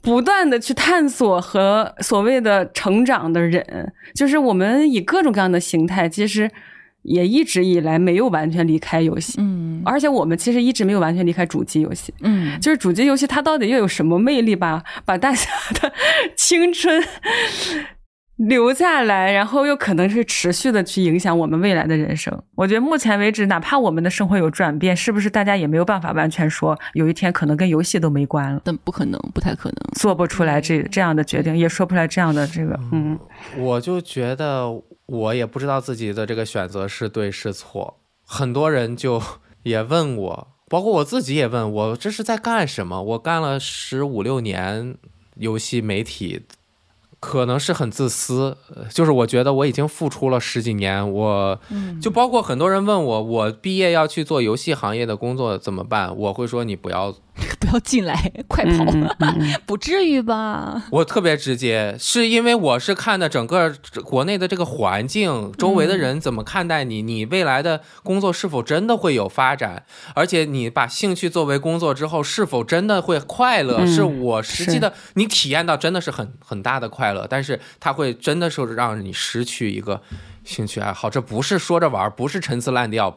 [0.07, 6.49] 不断的去探索和所谓的成长的人，就是我们以各种各样的形态，其实
[7.03, 14.85] 也一直以来没有完全离开游戏，嗯，而且我们其实一直没有完全离开主机游戏，嗯，就是主机游戏它到底又有什么魅力吧？
[15.05, 15.93] 把大家的
[16.37, 17.03] 青春
[18.37, 22.43] 留下来，然后又可能是持续的去影响我们未来的人生。
[22.55, 29.77] 我觉得目前为止，哪怕我们的生活有转变，是不是大家也没有办法完全说有一天可能跟游戏都没关了，但不可能，不太可能。
[29.95, 33.19] 做不出来这这样的决定，也说不出来这样的这个，嗯，
[33.57, 34.71] 我就觉得
[35.07, 38.01] 我也不知道自己的这个选择是对是错。
[38.27, 39.23] 很多人就
[39.65, 43.03] 也问我，包括我自己也问我，这是在干什么？
[43.03, 44.97] 我干了十五六年
[45.37, 46.43] 游戏媒体。
[47.19, 48.57] 可能是很自私，
[48.93, 51.59] 就是我觉得我已经付出了十几年，我
[52.01, 56.17] 就包括很多人问我，我毕业要去做游戏行业的工作怎么办？
[56.17, 57.15] 我会说你不要。
[57.59, 58.85] 不要进来，快跑！
[59.67, 60.85] 不至于吧？
[60.91, 73.87] 我特别直接，是因为我是看的整个国内的这个环境，周围的人怎么看待你，你未来的工作是否真的会有发展，而且你把兴趣作为工作之后，是否真的会快乐？
[73.87, 80.03] 是我实际的，你体验到真的是很很大的快乐，但是它会真的是让你失去一个。
[80.47, 83.15] 兴趣爱好，这不是说着玩，不是陈词滥调，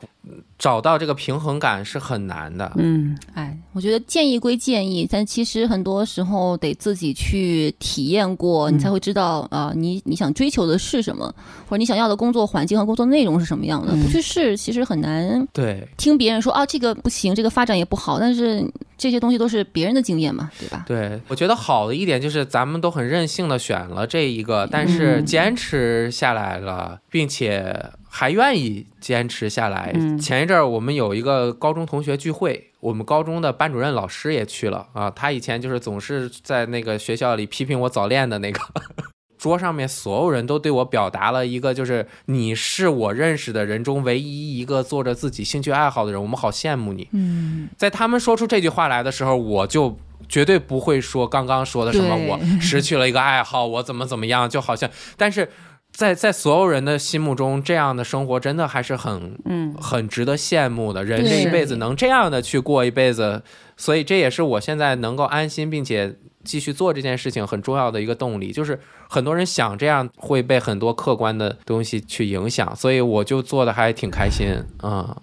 [0.58, 2.70] 找到这个平衡感是很难的。
[2.76, 11.34] 嗯，哎，我觉得建议归建议，但其实很多时候得自己去体验过，你才会知道啊，你你想追求的是什么，
[11.70, 13.96] 或者你想要的工作环境和工作内容是什么样的。
[13.96, 15.48] 不去试，其实很难。
[15.54, 18.66] 对，听别人说啊，这个不行，这个发展也不好，但是
[18.98, 20.84] 这些东西都是别人的经验嘛，对吧？
[20.88, 27.00] 对，我觉得好的一点就是咱们都很任性的选了这一个，但是坚持下来了。
[27.20, 27.76] 并且
[28.08, 29.94] 还愿意坚持下来。
[30.22, 35.12] 前一阵儿我们有一个高中同学聚会，我们高中的班主任老师也去了啊。
[35.12, 38.62] 他以前就是总是在那个学校里批评我早恋的那个。
[39.38, 47.06] 桌上面所有人都对我表达了一个，就是你是我认识的人中唯一一个做着自己兴趣爱好的人，我们好羡慕你。
[47.12, 49.98] 嗯，在他们说出这句话来的时候，我就
[50.30, 55.50] 绝对不会说刚刚说的什么我失去了一个爱好，我怎么怎么样，就好像，但是。
[55.92, 61.04] 在在所有人的心目中，这样的生活真的还是很嗯很值得羡慕的。
[61.04, 63.44] 人这一辈子能这样的去过一辈子，
[63.76, 68.54] 所以这也是我现在能够安心并且继续做这件事情很重要的一个动力。
[68.54, 75.18] 就是很多人想这样会被很多客观的东西去影响，所以我就做的还挺开心啊。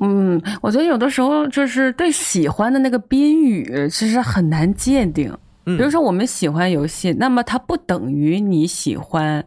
[0.00, 5.34] 嗯，我觉得有的时候就是对喜欢的那个宾语其实很难界定。
[5.64, 9.44] 比如说我们喜欢游戏，那么它不等于你喜欢。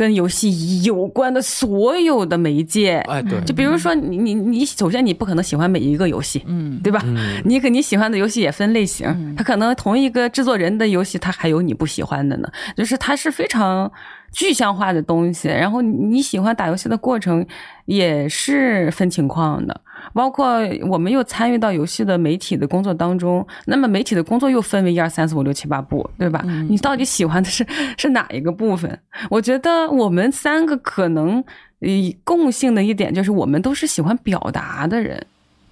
[0.00, 7.04] 跟游戏有关的所有的媒介，哎，对，就比如说你你你，首先你不可能喜欢每一个游戏，嗯，对吧？
[7.44, 13.92] 你肯定喜欢的游戏也分类型，它可能同一个制作人的游戏，它还有你不喜欢的呢，就是它是非常。
[14.32, 17.44] 具象化的东西，然后你喜欢打游戏的过程
[17.86, 19.80] 也是分情况的，
[20.12, 20.58] 包括
[20.88, 26.44] 我们又参与到游戏的媒体的工作当中，那么媒体的工作又分为一二三四五六七八步，对吧？
[26.68, 28.98] 你到底喜欢的是是哪一个部分？
[29.28, 31.42] 我觉得我们三个可能
[32.24, 35.26] 共性的一点就是我们都是喜欢表达的人，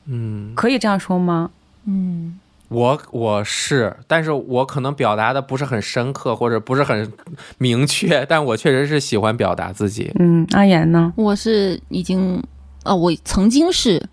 [0.06, 1.50] 嗯，可以这样说吗？
[1.86, 2.38] 嗯。
[2.70, 7.10] 我我是，但是我可能表达的不是很深刻，或者不是很
[7.56, 10.12] 明确，但我确实是喜欢表达自己。
[10.18, 11.10] 嗯，阿言呢？
[11.16, 12.42] 我是已经，
[12.82, 14.06] 啊，我曾经是，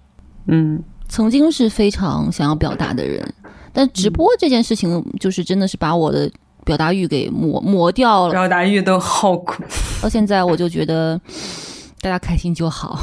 [0.47, 3.33] 嗯，曾经是非常想要表达的人，
[3.73, 6.29] 但直播这件事情，就是真的是把我的
[6.63, 9.63] 表达欲给磨磨掉了，表达欲都好苦。
[10.01, 11.19] 到现在我就觉得
[12.01, 12.99] 大家开心就好。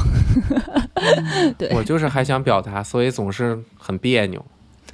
[1.57, 4.43] 对，我就是还想表达，所以总是很别扭。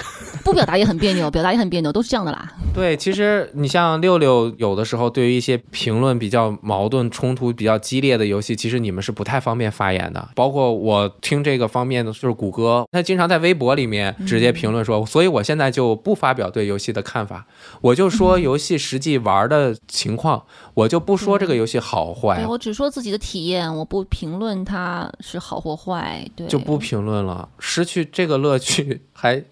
[0.44, 2.52] 不表达也很别扭，表达也很别扭，都是这样的啦。
[2.74, 10.30] 对，其实你像六六，有的时候对于一些评论比较矛盾、冲突比较激烈的游戏，其实你们是不太方便发言的。
[10.36, 17.46] 包括我听这个方面的，就是谷歌，他经常在微博里面直接评论说，所以我现在就不发表对游戏的看法，
[17.82, 29.44] 我就说游戏实际玩的情况，我就不说这个游戏好坏，我只说自己的体验，我不评论它是好或坏，对，就不评论了，失去这个乐趣还。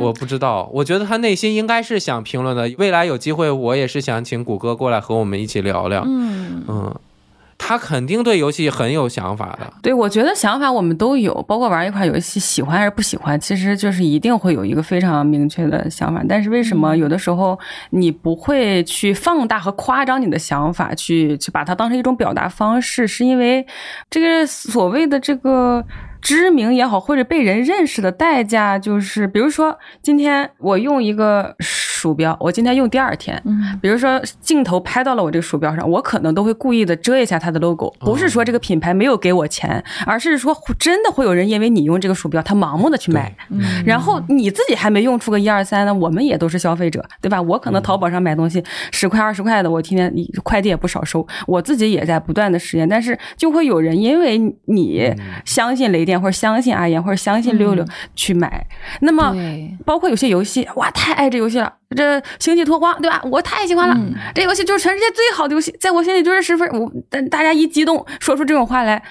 [0.00, 2.70] 嗯，我不知道，我觉得他内心应该是想评论的。
[2.78, 6.02] 未来有机会，我也是想请谷歌过来和我们一起聊聊。
[6.06, 6.94] 嗯嗯。
[7.62, 9.70] 他肯定对游戏很有想法的。
[9.82, 16.24] 对，我觉得想法我们都有，包括玩一款游戏喜欢还是不喜欢，其实就是一定会有一个非常明确的想法。
[16.26, 17.56] 但是为什么有的时候
[17.90, 23.06] 你不会去放大和夸张你的想法，去去把它当成一种表达方式？
[23.06, 23.64] 是因为
[24.08, 25.84] 这个所谓的这个
[26.20, 33.78] 知名也好，或者被人认识的代价，就是比如说今天我用一个鼠标，我今天用第二天，嗯。
[33.80, 43.34] 比如说镜头拍到了我这个鼠标上，我可能都会故意的遮一下它的 logo，不是说这个品牌没有给我钱，而是说真的会有人因为你用这个鼠标，他盲目的去买。
[43.50, 43.60] 嗯。
[43.84, 47.40] 然后你自己还没用出个一二三呢，我们也都是消费者，对吧？
[47.40, 55.12] 我可能淘宝上买东西十块二十块的，我天天快递也不少收，我自己也在不断的实验，但是就会有人因为你
[55.44, 58.66] 相信雷电或者相信阿言或者相信六六去买，
[59.00, 59.34] 那么，
[59.84, 63.20] 包括有些游戏，哇，太爱这游戏了，这星际拓荒，对吧？
[63.24, 66.66] 我太喜欢了，嗯这游戏就是全世界最好的游戏，在我心里就是十分。
[66.70, 69.02] 我但大家一激动说出这种话来，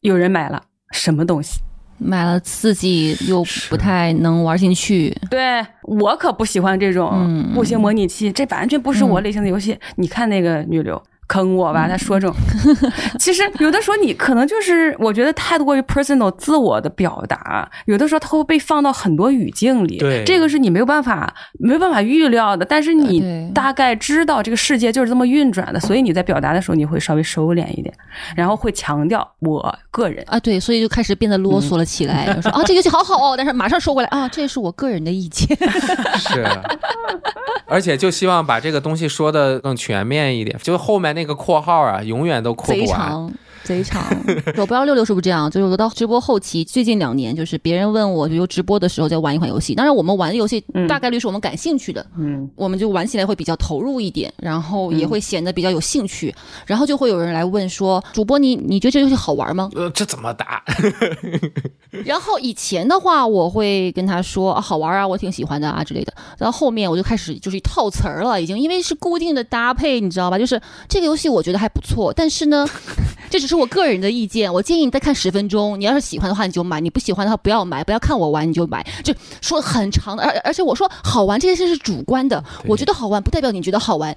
[0.00, 0.62] 有人买了
[0.92, 1.60] 什么东西？
[1.98, 9.78] 买了刺激又不太能玩进去，对我可不喜欢这种嗯步行模拟器，这完全不是我类型的游戏。
[9.96, 11.00] 你看那个女流。
[11.28, 12.36] 坑我吧，他说这种，
[13.18, 20.22] 其实有的时候你可能就是我觉得太过于 personal 自我的表达，有的时候它会被放到很多语境里，对。
[20.24, 27.92] 这个是你没有办法没有办法预料的，但是你大概知道这个世界就是这么运转的，所以你在表达的时候你会稍微收敛一点，
[28.36, 30.22] 然后会强调我个人。
[30.26, 35.56] 啊，对，所以就开始变得啰嗦了起来， 说啊，这个游戏好好哦，但是马上收回来啊，这是我个人的意见。
[36.18, 36.46] 是，
[37.66, 43.32] 而且就希望把这个东西说的更全面一点，就后面那那个括号啊，永远都括不完。
[43.64, 43.72] 长。
[43.72, 44.04] 贼长，
[44.56, 56.34] 我不知道六六是不是这样，就是我到直播后期，最近两年，就是别人问我，比如直播的时候在玩一款游戏，当然我们玩的游戏嗯大概率是我们感兴趣的，嗯，我们就玩起来会比较投入一点，然后也会显得比较有兴趣，
[56.66, 59.70] 然后就会有人来问说，主播你你觉得这游戏好玩吗？
[59.76, 60.62] 呃，这怎么打？
[62.04, 66.12] 然后以前的话，我会跟他说、啊、好玩啊，我挺喜欢的啊之类的。
[66.38, 70.38] 然后后面我就开始就是套词儿了，已经因为是固定的搭配，你知道吧？
[70.38, 72.66] 就是这个游戏我觉得还不错，但是呢，
[73.30, 74.52] 这只是我个人的意见。
[74.52, 80.22] 我建议你再看十分钟，你要是喜欢的话你就买，你不喜欢的话不要买，不要看我玩你就买，就说很长的。
[80.22, 84.16] 而而且我说好玩这件事是主观的，我觉得好玩不代表你觉得好玩。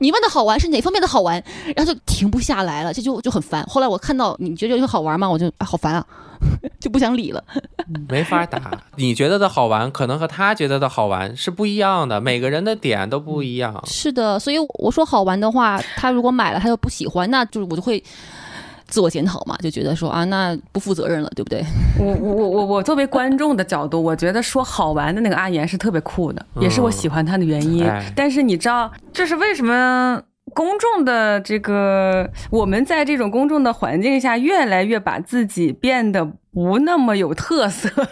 [0.00, 1.42] 你问的好玩是哪方面的好玩，
[1.74, 3.64] 然后就停不下来了，这就就很烦。
[3.66, 5.28] 后来我看到你觉得这个好玩吗？
[5.28, 6.06] 我就啊好烦啊，
[6.80, 7.42] 就不想理了。
[8.08, 8.70] 没法打。
[8.96, 13.82] 你觉得的好玩，可能和他觉得的好玩是不一样的，每个人的点都不一样。
[13.86, 18.02] 是的，所以我说好玩的话，他如果买了他又不喜欢，那就是我就会
[18.88, 21.64] 自我检讨嘛，就觉得说啊，那不负责任了，对不对？
[21.98, 27.84] 我我我我我作为观众的角度，我觉得说好玩的那个阿岩是特别酷的，也是我喜欢他的原因。
[27.86, 30.20] 哎但是你知道，这是为什么？
[30.56, 38.08] 公众的这个，我们在这种公众的环境下，越来越把自己变得不那么有特色了。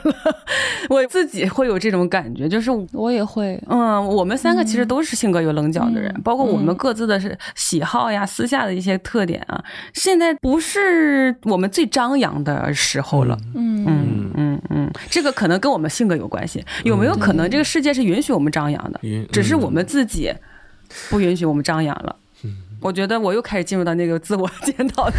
[0.90, 9.64] 我自己会有这种感觉，就是我也会，嗯，我们三个其实都是性格有棱角的人，嗯包括我们嗯各自的是喜好呀、私下的一些特点啊，
[9.94, 13.38] 现在不是我们最张扬的时候了。
[13.54, 16.62] 嗯嗯嗯嗯，这个可能跟我们性格有关系。
[16.84, 20.30] 有没有可能这个世界是允许我们张扬的，允只是我们自己
[21.08, 22.14] 不允许我们张扬了？
[22.84, 25.18] 我觉得我又开始进入到那个自我检讨的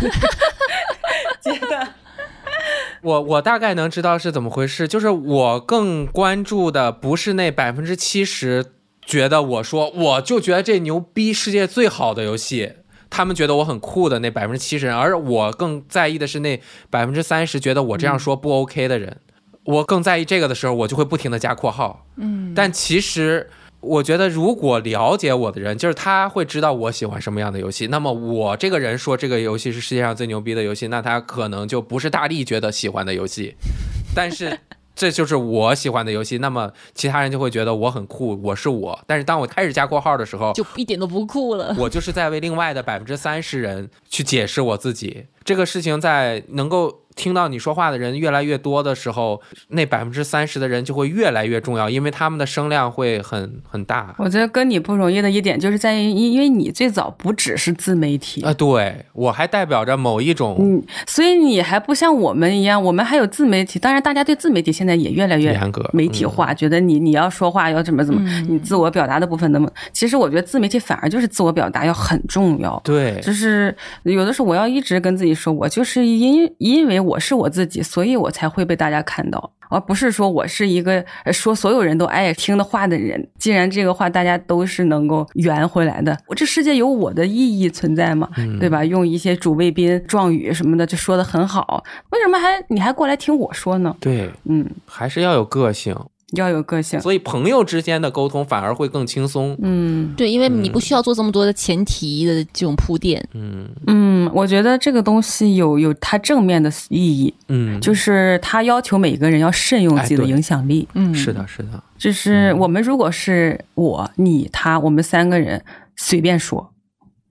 [1.41, 1.95] 阶段。
[3.01, 8.63] 我我大概能知道是怎么回事，就是我更关注的不是那百分之七十
[9.03, 12.73] 觉得我说我就觉得这牛逼，世界最好的游戏，
[13.09, 16.61] 他们觉得我很酷的那百分之七十人，而我更在意的是那
[16.91, 19.17] 百分之三十觉得我这样说不 OK 的人。
[19.63, 22.05] 我更在意这个的时候，我就会不停的加括号。
[22.17, 23.49] 嗯，但其实
[23.85, 27.87] 我觉得，如果了解我的人，就是他会知道我喜欢什么样的游戏。
[27.87, 33.55] 那么我这个人说这个游戏是世界上最牛逼的游戏，那他可能就不是大力觉得喜欢的游戏，
[34.15, 34.57] 但是。
[34.97, 38.97] 这就是我喜欢的游戏，那么其他人就会觉得我很酷，我是我。
[39.05, 41.75] 但是当我开始加括号的时候，就一点都不酷了。
[41.77, 45.25] 我就是在为另外的百分之三十人去解释我自己。
[45.45, 54.13] 这个事情在能够听到你说话的人越来越多的时候，那百分之三十的人就会越来越重要，因为他们的声量会很很大。
[54.17, 63.79] 我觉得跟你不容易的一点就是在于，因因为你最早不只是自媒体啊，对我还代表着某一种嗯，所以你还不像我们一样，我们还有自媒体。
[63.79, 69.71] 当然，大家对自媒体现在也越来越严格媒体化，觉得你你要说话要怎么怎么，嗯你自我表达的部分那么。
[69.93, 72.77] 其实我觉得自媒体反而就是自我表达要很重要。
[72.83, 73.73] 对，就是
[74.03, 83.27] 有的时候我要一直跟自己说，我就是因因为我是我自己，所以我才会被大家看到，而不是说我是一个呃说所有人都爱听的话的人。
[83.37, 88.29] 既然这个话大家都是能够圆回来的，我这世界有我的意义存在嘛，
[88.59, 88.83] 对吧？
[88.85, 93.95] 用一些主谓宾、状语什么的就说的很好，为什么还你还过来听我说呢？
[93.99, 95.95] 对，嗯，还是要有个性，
[96.33, 96.99] 要有个性。
[96.99, 99.57] 所以朋友之间的沟通反而会更轻松。
[99.61, 103.23] 嗯对，因为你不需要做这么多的前提的这种铺垫。
[103.33, 110.87] 嗯，嗯嗯，我觉得这个东西有有它正面的意义，嗯，就是它要求每个人要慎用自己的影响力。
[110.93, 115.63] 嗯，是的，是的，就是我们如果是我、你、他，我们三个人
[115.95, 116.71] 随便说，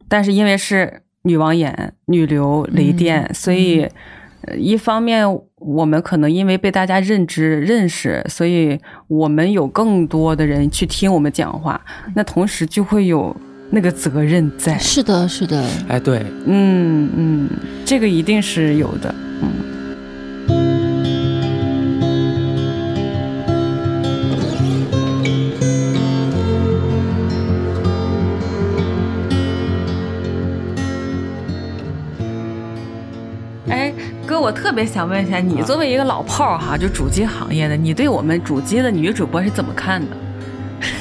[0.08, 3.82] 但是因为是女王眼、女流、雷电，所以。
[3.82, 3.90] 呃
[4.56, 5.26] 一方面，
[5.56, 8.78] 我们可能因为被大家认知、认识，所以
[9.08, 11.80] 我们有更多的人去听我们讲话，
[12.14, 13.34] 那同时就会有
[13.70, 14.78] 那个责任在。
[14.78, 17.50] 是的，是的，哎，对，嗯嗯，
[17.84, 19.14] 这个一定是有的。
[19.42, 19.73] 嗯。
[34.44, 40.14] 我特别想问一下，你啊作为一个老炮儿哈，就主机行业的，你对我们主机的女主播是怎么看的？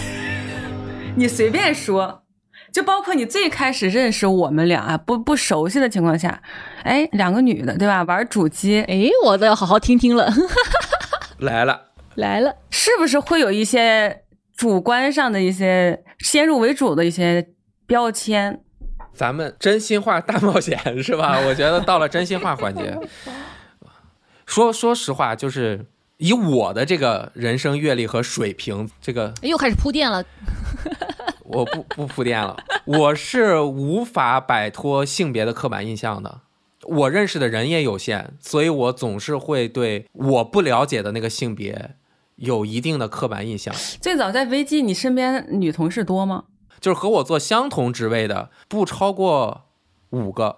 [1.13, 2.23] 你随便说，
[2.71, 6.41] 就包括你最开始认识我们俩啊，不不熟悉的情况下，
[6.83, 10.31] 哎，两个女的对吧，玩主机，哎，我都要好好听听了，
[11.39, 14.21] 来了，来了，是不是会有一些
[14.55, 17.49] 主观上的一些先入为主的一些
[17.85, 18.61] 标签？
[19.13, 21.39] 咱们真心话大冒险是吧？
[21.47, 22.97] 我觉得到了真心话环节，
[24.45, 25.85] 说说实话，就是
[26.17, 30.23] 以我的这个人生阅历和水平，这个哎又开始铺垫了，
[31.45, 36.41] 我不不铺垫了，我是无法摆脱性别的刻板印象的。
[36.85, 41.95] 我认识的人也有限，所以我总是会对我不了解的那个性别
[42.35, 43.73] 有一定的刻板印象。
[44.01, 46.43] 最早在 VG，你身边女同事多吗？
[46.83, 49.69] 就是和我做相同职位的不超过
[50.09, 50.57] 五个，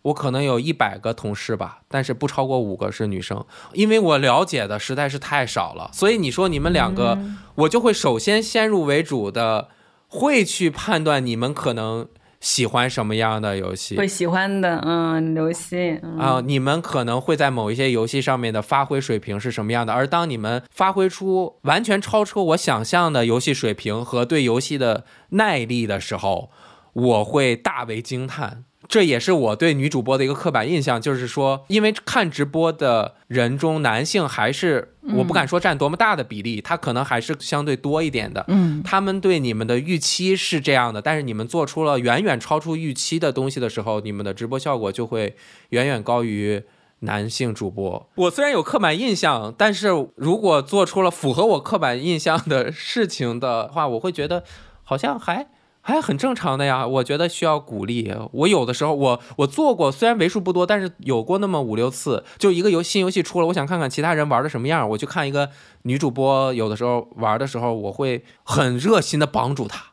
[0.00, 5.90] 我可能有一百个同事吧，但是不超过五个是女生，因为我了解的实在是太少了。
[5.92, 7.18] 所以你说你们两个，
[7.56, 9.68] 我就会首先先入为主的
[10.08, 12.08] 会去判断你们可能
[12.40, 13.96] 喜欢什么样的游戏？
[13.96, 16.18] 会喜欢的，嗯，游戏，嗯。
[16.18, 26.50] 啊、你们可能会在某一些游戏上面的发挥水平是什么样的，而当你们发挥出完全超出我想象的游戏水平和对游戏的耐力的时候，
[26.92, 28.64] 我会大为惊叹。
[28.88, 38.44] 这也是我对女主播的一个刻板印象，就是说，因为看直播的人中，男性还是我不敢说占多么大的比例，他可能还是相对多一点的。
[38.48, 45.36] 嗯，他们对你们的预期是这样的，但是你们做出了远远超出预期的东西的时候，你们的直播效果就会
[45.70, 46.62] 远远高于
[47.00, 48.08] 男性主播。
[48.14, 54.44] 我虽然有刻板印象，但是如果做出了符合我刻板印象的事情的话，我会觉得
[54.82, 55.48] 好像还。
[55.86, 58.12] 还很正常的呀，我觉得需要鼓励。
[58.32, 62.24] 我有的时候，我我做过，虽然为数不多，但是有过那么五六次。
[62.38, 65.48] 就一个游新游戏出了，我想看看其他人玩的什么样，我去看一个
[65.82, 69.92] 女主播，有的时候玩的时候，我会很热心的帮助她。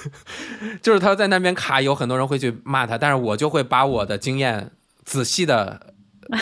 [0.82, 4.72] 就是她在那边卡，有很多人会去骂她，但是我就会把我的经验
[5.06, 5.87] 仔细的。
[6.30, 6.40] 呃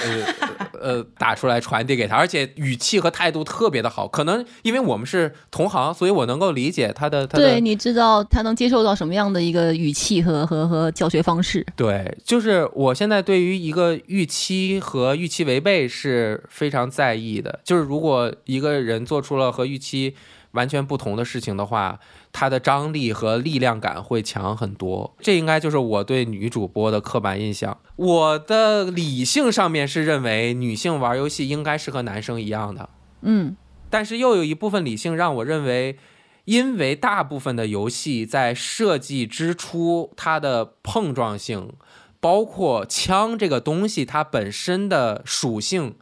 [0.80, 4.06] 呃，打出来传递给他，而且语气和态度特别的好。
[4.08, 11.64] 可能因为我们是同行，所以我能够理解他的他的对，你知道他能接受到什么样的一个语气和和和教学方式？
[11.76, 17.60] 对，就是我现在对于一个预期和预期违背是非常在意的。
[17.64, 20.14] 就是如果一个人做出了和预期
[20.56, 22.00] 完全不同的事情的话，
[22.32, 25.14] 它的张力和力量感会强很多。
[25.20, 27.78] 这应该就是我对女主播的刻板印象。
[27.94, 32.88] 我的理性上面是认为女性玩游戏应该是和男生一样的，
[33.22, 33.56] 嗯，
[33.88, 35.96] 但是又有一部分理性让我认为，
[36.44, 41.72] 因为大部分的游戏在设计之初，它的碰撞性，
[42.20, 45.96] 包括枪这个东西它本身的属性，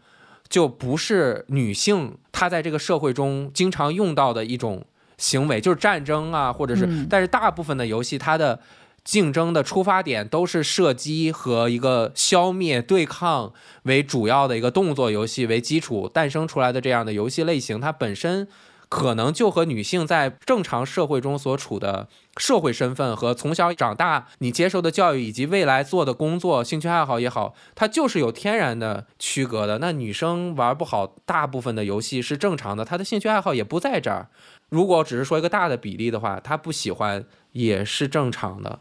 [0.48, 4.84] 就不是女性她在这个社会中经常用到的一种
[5.18, 8.60] 行为，就是战争啊，或者是，嗯但是大部分的游戏它的。
[9.04, 18.48] 竞争的出发点都是射击和一个消灭对抗为主要的一个动作游戏为基础诞生出来的这样的游戏类型，它本身
[18.88, 29.78] 可能就和女性在正常社会中所处的社会身份和从小长大你接受的教育以及未来做的工作、兴趣爱好也好，它就是有天然的区隔的。
[29.78, 34.28] 那女生玩不好大部分的游戏是正常的，她的兴趣爱好也不在这儿。
[34.68, 38.80] 如果只是说一个大的比例的话，她不喜欢也是正常的。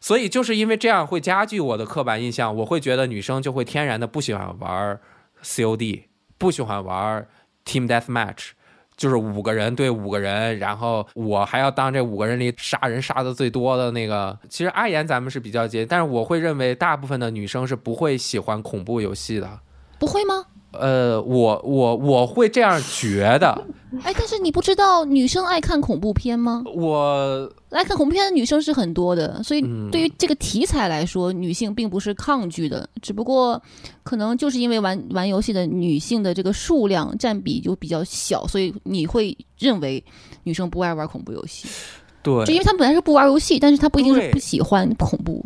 [0.00, 4.98] 所以就是因为这样会加剧我的刻板印象，我会觉得女生就会天然的不喜欢玩
[5.42, 6.04] COD，
[6.38, 7.26] 不喜欢玩
[7.66, 8.52] Team Deathmatch，
[9.00, 14.38] 就是五个人对五个人，然后我还要当这五个人里杀人杀的最多的那个。
[14.50, 19.48] 其实阿言咱们是比较接近，但是我会认为大部分的女生是不会喜欢恐怖游戏的。
[19.98, 20.44] 不会吗？
[20.72, 23.50] 呃，我我我会这样觉得，
[24.04, 26.62] 哎，但是你不知道女生爱看恐怖片吗？
[26.74, 29.90] 我爱看恐怖片的女生是很多的，所以嗯。
[29.90, 33.60] 对于这个题材来说，女性并不是抗拒的，只不过
[34.04, 40.02] 可能就是因为玩玩游戏的女性的这个数量占比就比较小，所以你会认为
[40.44, 41.68] 女生不爱玩恐怖游戏，
[42.22, 42.44] 对。
[42.44, 45.44] 就因为她们本来是不玩游戏，但是她不一定是不喜欢恐怖。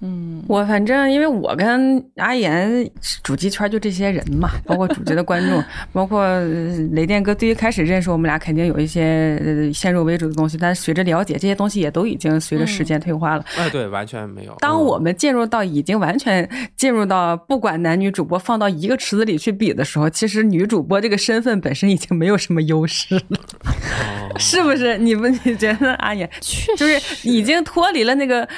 [0.00, 2.88] 嗯嗯，我反正因为我跟阿岩
[3.22, 13.44] 主机圈就这些人嘛，包括主机的观众，包括呃雷电哥，最一开始认识我们俩肯定有一些呃先入为主的东西，但是随着了解，这些东西也都已经随着时间退化了。
[13.56, 14.52] 哎对，完全没有。
[14.52, 24.96] 嗯当我们进入到已经完全进入到不管男女主播放到一个池子里去比的时候，其实女主播这个身份本身已经没有什么优势了，哦 是不是？
[24.98, 28.48] 你们你觉得阿岩确就是已经脱离了那个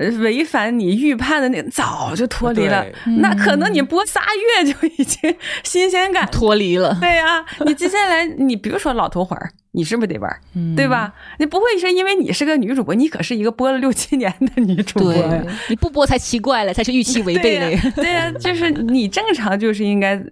[0.00, 2.84] 呃违反你预判的那，早就脱离了。
[3.20, 4.20] 那可能你播仨
[4.62, 6.26] 月就已经新鲜感。
[6.32, 10.30] 脱离了，对呀、你接下来你比如说老头环儿，你是不是得玩
[10.76, 10.88] 对？
[10.88, 11.12] 吧？
[11.38, 17.78] 你不会是因为你是个女主播，你可是一个播了六七年的女主播呀对。，你不播才奇怪了，才是预期违背嘞。
[17.94, 20.22] 对呀、就是你正常就是应该呃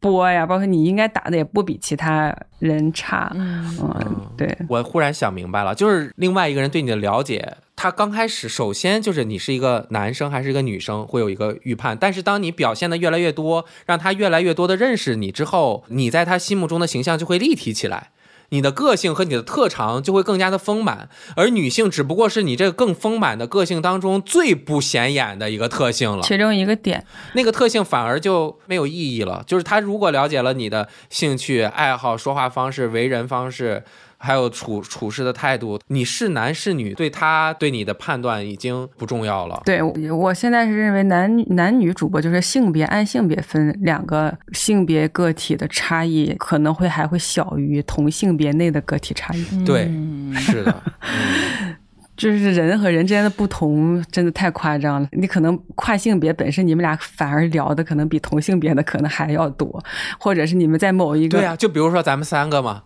[0.00, 3.30] 播呀，包括你应该打的也不比其他人差。
[3.34, 11.96] 嗯，嗯，对，我忽然想明白了，就是另外一个人对你的了解，他刚开始首先就是你是一个男生还是一个女生，会有一个预判。
[11.98, 18.10] 但是当你表现的越来越多，让他越来越多的认识你之后，你在他心目中的形象就会立体起来。
[18.50, 26.22] 你的个性和你的特长就会更加的丰满，而女性只不过是你这个更丰满的个性当中最不显眼的一个特性了。
[26.22, 29.42] 其中一个点，那个特性反而就没有意义了。
[29.46, 33.84] 就是他如果了解了你的兴趣、爱好、说话方式、为人方式，
[34.18, 39.62] 还有处处事的态度，你是男是女，对他对你的判断已经不重要了。
[39.64, 49.64] 对我我现在是认为男男女主播就是性别按性别分两个性别个体的差异，可能会还会小于同性别内的个体差异。
[49.64, 51.76] 对嗯是的，嗯
[52.18, 55.08] 就是人和人之间的不同，真的太夸张了。
[55.12, 59.82] 你可能跨性别本身，你们俩反而聊的可能比同性别的可能还要多，
[60.18, 62.82] 或者是你们在某一个对呀、就比如说咱们三个嘛，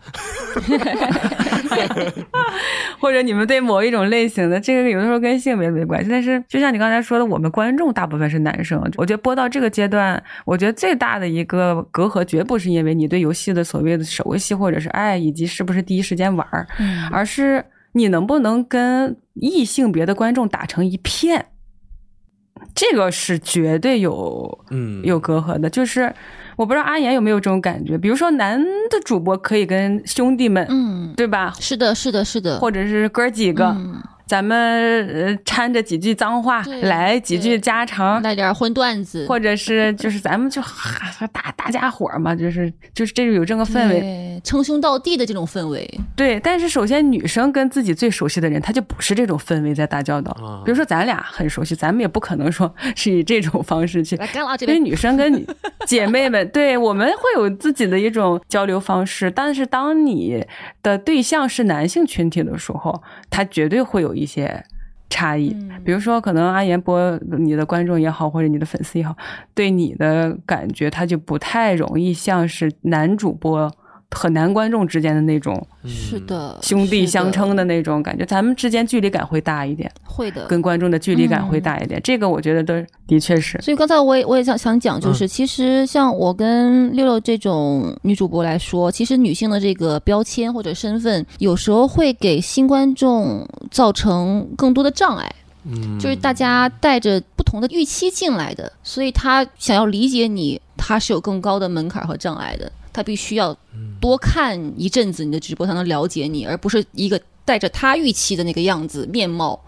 [3.01, 6.11] 或者你们对某一种类型的，这个有的时候跟性别没关系。
[6.11, 21.47] 但是就像你刚才说的，我们观众大部分是男生，我觉得播到这个阶段，我觉得最大的一个隔阂，绝不是因为你对游戏的所谓的熟悉或者是爱，以及是不是第一时间玩儿，嗯而是你能不能跟异性别的观众打成一片。
[22.74, 26.14] 这个是绝对有嗯，有隔阂的，就是
[26.57, 31.53] 我不知道阿岩有没有这种感觉，比如说男的主播可以跟兄弟们，嗯，对吧？
[31.59, 34.01] 是的，是的，是的，或者是哥几个，嗯
[34.33, 34.57] 咱们
[35.09, 44.41] 呃掺着几句脏话，来几句家常，来点荤段子，或者是就是咱们就哈大大家伙儿嘛，就是就是这种有这个氛围。
[44.43, 50.33] 称兄道弟的这种氛围，对，但是首先女生跟自己最熟悉的人，她就不是这种氛围在打交道。
[50.43, 50.62] 啊。
[50.64, 54.18] 比如说咱俩很熟悉，咱们也不可能说是以这种方式去
[54.61, 55.47] 因为女生跟
[55.87, 60.43] 姐妹们， 对我们会有自己的一种交流方式，但是当你
[60.83, 64.64] 的对象是男性群体的时候，他绝对会有一些
[65.10, 65.50] 差异。
[65.54, 69.16] 嗯比如说，可能阿岩播你的观众也好，或者你的粉丝也好，
[69.52, 73.68] 对你的感觉，他就不太容易像是男主播
[74.14, 82.00] 和男观众之间的那种是的，兄弟相称的那种感觉，咱们之间距离感会大一点，会的，跟观众的距离感会大一点。
[82.04, 82.74] 这个我觉得都
[83.06, 83.58] 的确是。
[83.60, 95.34] 所以刚才我也我也想想讲，就是其实像我跟六六这种女主播来说，其实女性的这个标签或者身份，有时候会给新观众造成更多的障碍。
[95.64, 102.70] 嗯，就是大家带着不同的预期进来的，所以他想要理解你，他是有更高的门槛和障碍的。
[102.94, 103.56] 他必须要
[104.03, 109.62] 多看一阵子你的直播，才能了解你，而不是一个带着他预期的那个样子面貌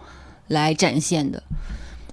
[0.48, 1.40] 来展现的。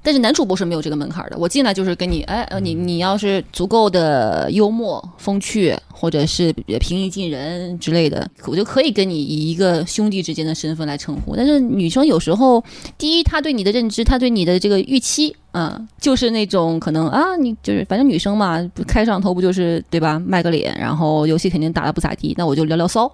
[0.04, 11.36] 但是男主播是没有这个门槛的，我进来就是跟你，哎，呃，你你要是足够的幽默、风趣，或者是平易近人之类的，我就可以跟你以一个兄弟之间的身份来称呼。
[11.36, 12.64] 但是女生有时候，
[12.98, 23.12] 第一，她对你的认知，她对你的这个预期，嗯，就是那种可能啊，你就是反正女生嘛，不开上头不就是对吧，卖个脸，然后游戏肯定打的不咋地，那我就聊聊骚。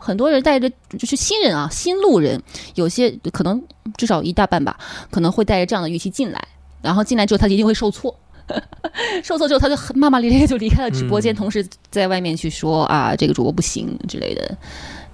[0.00, 2.42] 很多人带着就是新人啊，新路人，
[2.74, 3.62] 有些可能
[3.96, 4.76] 至少一大半吧，
[5.10, 6.42] 可能会带着这样的预期进来，
[6.82, 8.14] 然后进来之后他一定会受挫，
[9.22, 14.56] 受挫之后他就很骂骂咧咧就离开了直播间，嗯同时在外面去说啊这个主播不行之类的。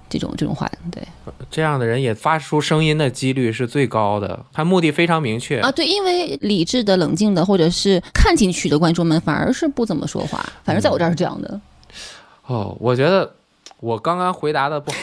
[0.09, 1.03] 这种这种话，对
[1.51, 10.37] 这样的人也发出声音的几率是最高的，他目的非常明确啊，对，因为理智的、冷静的，或者是看进去的观众们，反而是不怎么说话。
[10.63, 11.59] 反正在我这儿是这样的。
[12.45, 13.29] 哦，我觉得
[13.79, 14.97] 我刚刚回答的不好，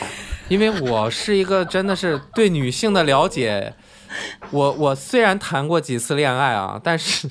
[0.48, 3.74] 因为我是一个真的是对女性的了解，
[4.50, 7.28] 我我虽然谈过几次恋爱啊，但是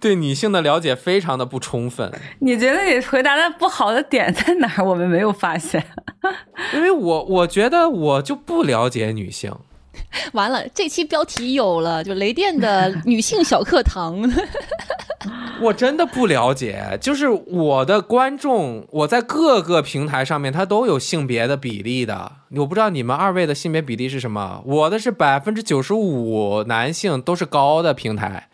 [0.00, 2.12] 对女性的了解非常的不充分。
[2.40, 4.84] 你觉得你回答的不好的点在哪儿？
[4.84, 5.84] 我们没有发现。
[6.74, 9.54] 因为我我觉得我就不了解女性。
[10.32, 14.18] 完了，这期标题有了，就雷电的 女性小课堂。
[15.60, 22.32] 我真的不了解，就是我的观众，我在各个平台上面，它都有性别的比例的。
[22.56, 28.48] 我不知道你们二位的性别比例是什么，我的是百分之九十五男性都是高的平台，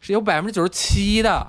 [0.00, 1.46] 是有百分之九十七的。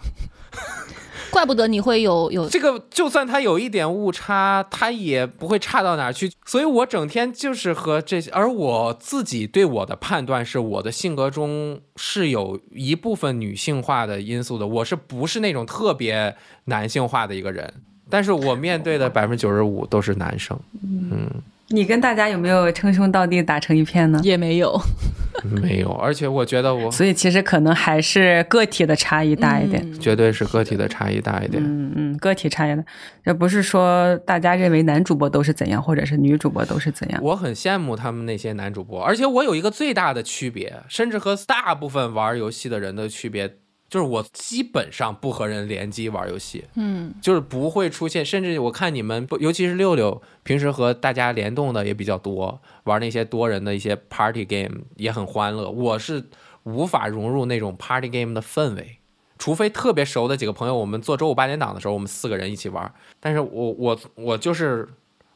[1.35, 6.31] 怪不得你会有有这个，就算它有一点误差，它也不会差到哪儿去。
[6.45, 14.65] 所以我整天就是和这些，而我自己对我的判断是，我的性格中是有一部分女性化的因素的。
[14.65, 16.33] 我是不是那种特别
[16.63, 17.73] 男性化的一个人？
[18.09, 20.57] 但是我面对的百分之九十五都是男生。
[20.81, 21.29] 嗯，
[21.69, 24.19] 你跟大家有没有称兄道弟打成一片呢？
[24.23, 24.79] 也没有。
[25.43, 31.61] 没有，而且我觉得我，所以其实可能还是个体的差异大一点，绝对是个体的差异大一点。
[31.61, 32.83] 嗯嗯，个体差异的，
[33.23, 37.21] 这不是说大家认为男主播都是怎样，或者是女主播都是怎样。
[37.21, 43.57] 我很羡慕他们那些男主播，而且我有一个最大的区别，甚至和大部分玩游戏的人的区别。
[43.95, 55.69] 就是我基本上不和人联机玩游戏，嗯，就是不会出现，甚至我看你们，尤其是六六，平时和大家联动的也比较多，玩那些多人的一些 party game 也很欢乐。
[55.69, 56.21] 我是
[56.63, 58.97] 无法融入那种 party game 的氛围，
[59.37, 62.93] 除非特别熟的几个朋友，我们做周五八点档的时候，我们四个人一起玩。
[63.21, 64.85] 但是我我我就是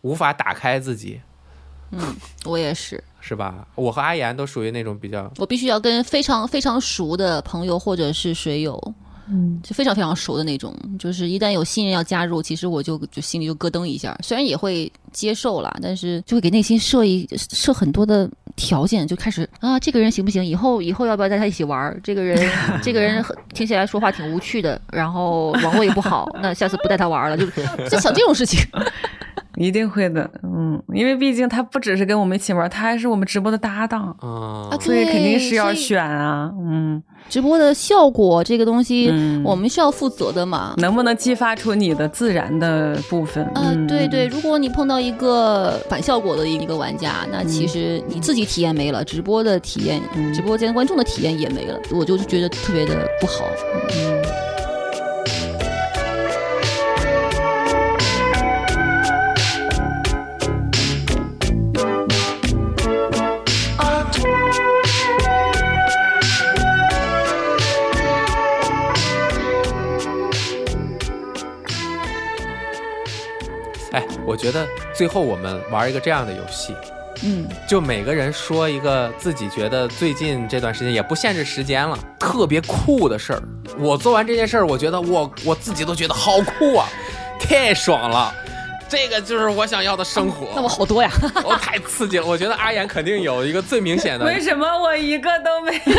[0.02, 1.22] 无法打开自己。
[1.92, 2.02] 嗯，
[2.44, 3.02] 我也是。
[3.30, 3.68] 是吧？
[3.76, 8.76] 我和阿岩都属于那种比较，我必须要跟非常非常熟的朋友或者是水友，
[9.28, 10.76] 嗯，就非常非常熟的那种。
[10.98, 14.18] 就是一旦有新人要加入，其实我就就心里就咯噔一下。
[14.24, 20.44] 虽然也会接受了，但是就会给内心设一设很多的条件，就开始啊，这个人行不行？
[20.44, 21.96] 以后以后要不要带他一起玩？
[22.04, 22.52] 这个人
[22.82, 23.24] 这个人
[23.54, 27.46] 听起来说话挺无趣的，然后网络也不好，那下次不带他玩了，就
[27.88, 28.60] 就想这种事情。
[29.60, 39.12] 一定会的，嗯，因为毕竟他不只是跟我们一起玩，他还是我们直播的搭档啊，所以肯定是要选啊，嗯，直播的效果这个东西，
[39.44, 43.46] 我们是要负责的嘛，能不能激发出你的自然的部分？
[43.56, 50.02] 嗯，对对，如果你碰到一个反效果的一个玩家，那其实你自己体验没了，直播的体验，
[50.34, 53.44] 直播间观众的体验也没了，我就觉得特别的不好，
[53.94, 54.19] 嗯。
[74.30, 76.76] 我觉得最后我们玩一个这样的游戏，
[77.24, 83.42] 嗯，就每个人说一个自己觉得最近这段时间也不限制时间了，特别酷的事儿。
[83.80, 86.86] 我做完这件事儿，我觉得我我自己都觉得好酷啊，
[87.40, 88.32] 太爽了。
[88.88, 90.48] 这个就是我想要的生活。
[90.56, 91.10] 那我好多呀，
[91.44, 92.26] 我太刺激了。
[92.26, 94.26] 我觉得阿岩肯定有一个最明显的。
[94.26, 95.98] 为什么我一个都没有？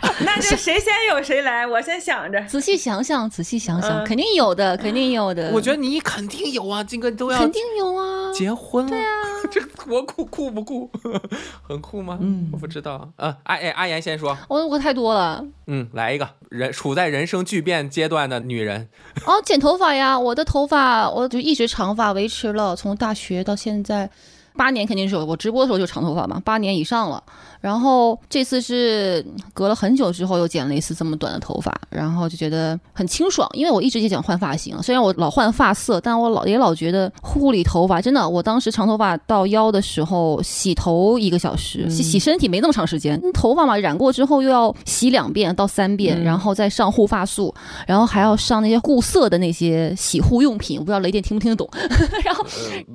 [0.25, 1.65] 那就谁先有谁来。
[1.65, 5.51] 我先想着，仔细想想，仔细想想，肯定有的，肯定有的。
[5.53, 8.31] 我觉得你肯定有啊，金哥都要肯定有啊。
[8.33, 8.89] 结婚了？
[8.89, 10.89] 对啊，这多酷酷不酷？
[11.67, 12.17] 很酷吗？
[12.21, 13.11] 嗯，我不知道。
[13.17, 14.37] 啊，阿哎，阿岩先说。
[14.47, 15.43] 我我太多了。
[15.67, 18.87] 嗯，来一个人处在人生巨变阶段的女人。
[19.25, 20.17] 哦，剪头发呀！
[20.17, 24.09] 我的头发，我就一直长发维持了，从大学到现在，
[24.55, 27.21] 八年肯定是有我直播的时候就长头发嘛，八年以上了。
[27.61, 47.53] 然后这次是隔了很久之后又剪了一次这么短的头发，然后就觉得很清爽，因为我一直也想换发型，虽然我老换发色，但我老也老觉得护理头发真的，我当时长头发到腰的时候洗头一个小时，洗洗身体没那么长时间，头发嘛染过之后又要洗两遍到三遍，然后再上护发素，
[47.85, 51.69] 然后还要上那些固色的那些洗护用品，我不知道雷电听不听得懂，
[52.25, 52.45] 然后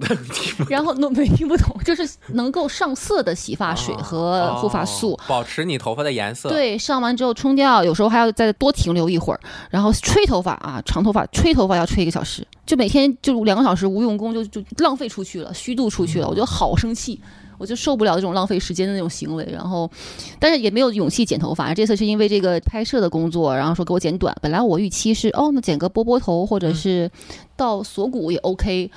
[0.68, 4.55] 然后没听不懂，就是能够上色的洗发水和。
[4.56, 6.48] 护发素保持你头发的颜色。
[6.48, 9.40] 对，上完之后冲掉，有时候还要再多停留一会儿，
[9.70, 17.20] 然后吹头发啊，长头发吹头发要吹一个小时，就每天就两个小时无用功就就浪费出去了，虚度出去了，我觉得好生气。
[17.58, 19.90] 我就受不了这种浪费时间的那种行为，然后，
[20.38, 21.72] 但是也没有勇气剪头发。
[21.72, 24.36] 这次是因为这个拍摄的工作，然后说给我剪短。
[24.42, 27.10] 本来我预期是哦，那剪个波波头或者是
[27.56, 28.90] 到锁骨也 OK，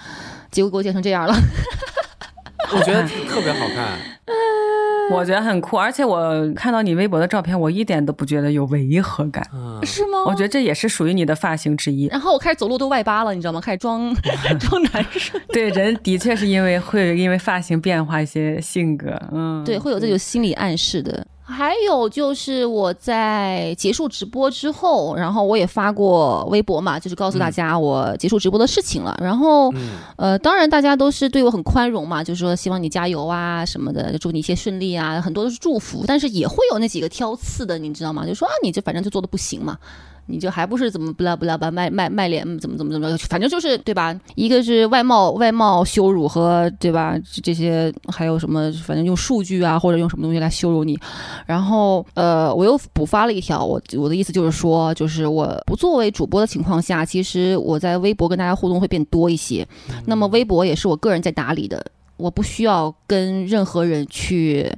[0.52, 1.34] 结果给我剪成这样了。
[2.76, 3.98] 我觉得特别好看。
[5.12, 10.24] 我觉得很酷，而且我看到你微博的照片，我一点都不觉得有违和感，嗯，是吗？
[10.26, 12.08] 我觉得这也是属于你的发型之一。
[12.08, 13.60] 然后我开始走路都外八了，你知道吗？
[13.60, 14.14] 开始装
[14.60, 15.40] 装男生。
[15.50, 21.26] 对，人的确是因为会因为发型变化一些性格，嗯，对，会有这种心理暗示的。
[21.50, 29.18] 还有就是我在结束直播之后，然后我也发过微博嘛，就是告诉大家我结束直播的事情了。
[29.20, 29.74] 然后，
[30.16, 36.04] 呃，当然大家都是对我很宽容嘛，就是说希望你加油啊什么的，祝你一切顺利啊，很多都是祝福。
[36.06, 38.26] 但是也会有那几个挑刺的，你知道吗？
[38.26, 39.78] 就说啊，你这反正就做的不行嘛。
[40.30, 44.16] 你就还不是怎么不拉不拉吧卖卖卖脸怎么怎么怎么，反正就是对吧？
[44.36, 47.16] 一个是外貌外貌羞辱和对吧？
[47.44, 48.72] 这些还有什么？
[48.86, 50.98] 反正用数据啊或者用什么东西来羞辱你。
[51.46, 59.68] 然后呃，我又补发了一条，我我的意思就是说，就是我不作为主播的情况下，其实我在微博跟大家互动会变多一些。
[60.06, 61.84] 那么微博也是我个人在打理的，
[62.18, 64.72] 我不需要跟任何人去，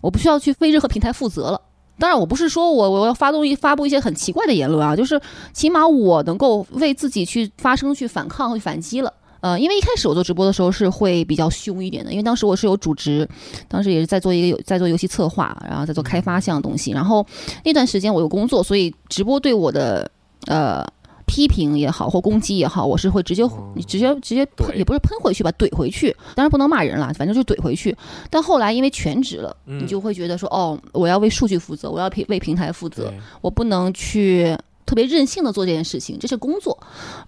[0.00, 1.60] 我不需要去为任何平台负责了。
[1.98, 5.20] 当然，我不是说我我要发动一发布一些很奇怪的言论啊，就是
[5.52, 9.12] 起码我能够为自己去发声、去反抗、去反击了。
[9.40, 13.28] 呃，因为一开始我做直播的时候是会比较凶一点的，因为当时我是有主持，
[13.68, 17.26] 当时也是在做一个有在做游戏策划，然后在做开发项东西，然后
[17.64, 20.10] 那段时间我有工作，所以直播对我的
[20.46, 20.86] 呃。
[21.28, 23.44] 批评也好，或攻击也好，我是会直接
[23.76, 26.10] 你直接直接喷，也不是喷回去吧，怼回去。
[26.34, 27.96] 当然不能骂人了，反正就怼回去。
[28.30, 33.12] 但后来因为全职了，你就会觉得说，哦，我要为数据负责，我要平为平台负责，
[33.42, 34.56] 我不能去
[34.86, 36.76] 特别任性的做这件事情，这是工作，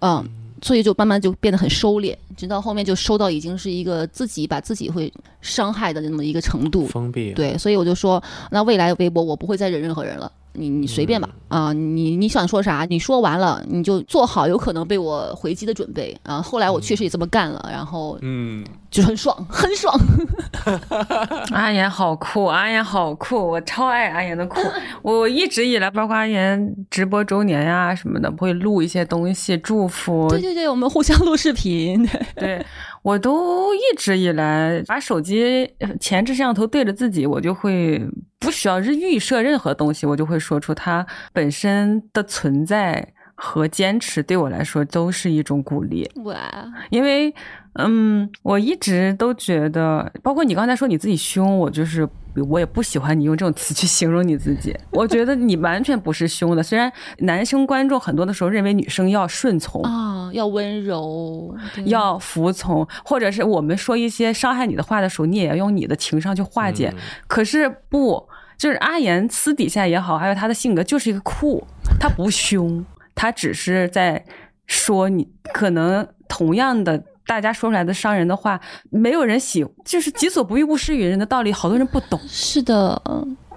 [0.01, 0.27] 嗯，
[0.61, 7.33] 所以就慢慢就变得很收敛，直到后面就收到已经是一个自己把自己会伤害的那么一个程度，封闭。
[7.33, 10.31] 对，所以我就说，那未来微博我不会再忍任何人了。
[10.53, 12.85] 你你随便吧啊，你你想说啥？
[12.89, 16.41] 你说完了，你就做好有可能被我回击的准备啊。
[16.41, 19.97] 后来我确实也这么干了，然后嗯，就很爽， 很爽。
[21.51, 24.59] 阿岩好酷，阿岩好酷，我超爱阿岩的酷。
[25.01, 30.27] 我一直以来，包括阿岩直播周年呀什么的，会录一些东西祝福。
[30.29, 32.07] 对对对，我们互相录视频。
[32.35, 32.63] 对。
[33.03, 35.67] 我都一直以来把手机
[35.99, 37.99] 前置摄像头对着自己，我就会
[38.37, 46.07] 不需要预设任何东西，我就会说出它本身的存在和坚持对我来说都是一种鼓励。
[46.25, 46.37] 哇，
[46.91, 47.33] 因为
[47.73, 52.07] 嗯，我一直都觉得，包括你刚才说你自己凶，我就是。
[52.47, 54.73] 我也不喜欢你用这种词去形容你自己。
[54.91, 61.53] 我觉得你完全不是凶的，虽然男生观众很多的时候认为女生要顺从啊，要温柔，
[61.83, 66.93] 要服从，或者是我们说一些伤害你的话的时候，你也要用你的情商去化解。
[67.27, 68.25] 可是不，
[68.57, 71.67] 就是阿言私底下也好，还有他的性格就是一个酷，
[71.99, 74.23] 他不凶，他只是在
[74.67, 77.03] 说你可能同样的。
[77.31, 78.59] 大家说出来的伤人的话，
[78.89, 82.19] 没有人喜，就是己所不欲，勿施于人的道理，好多人不懂。
[82.27, 83.01] 是的，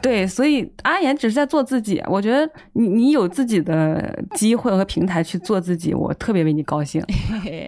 [0.00, 2.00] 对，所以阿言只是在做自己。
[2.06, 7.04] 我觉得你你有自己的机会和平台去做自己，我特别为你高兴，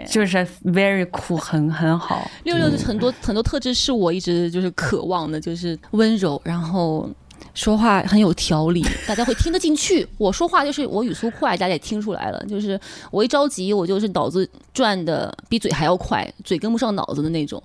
[0.09, 0.37] 就是
[0.67, 2.31] very cool，很很好。
[2.45, 7.11] 六六的很多很多特质是我一直就是渴望的，就是温柔，然后。
[7.57, 10.07] 说话很有条理，大家会听得进去。
[10.19, 12.45] 我说话就是我语速快，大家也听出来了。
[12.47, 12.79] 就是
[13.11, 17.61] 我一着急，我就是脑子转的比嘴还要快，嘴跟不上脑子的那种。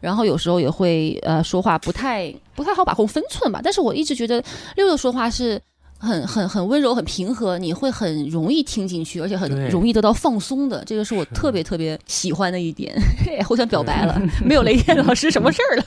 [0.00, 3.60] 然后有时候也会呃说话不太不太好把控分寸吧。
[3.62, 4.42] 但是我一直觉得
[4.76, 5.60] 六六说话是。
[6.02, 12.92] 很很很温柔，很平和，你会很容易听进去，而且很容易得到放松的，这个是我特别特别喜欢的一点。
[13.46, 15.84] 互相表白了， 没有雷电老师什么事儿了。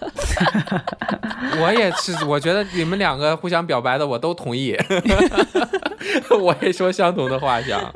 [1.61, 4.73] 我也是，我觉得你们两个互相表白的，我都同意。
[6.39, 7.93] 我也说相同的话，想。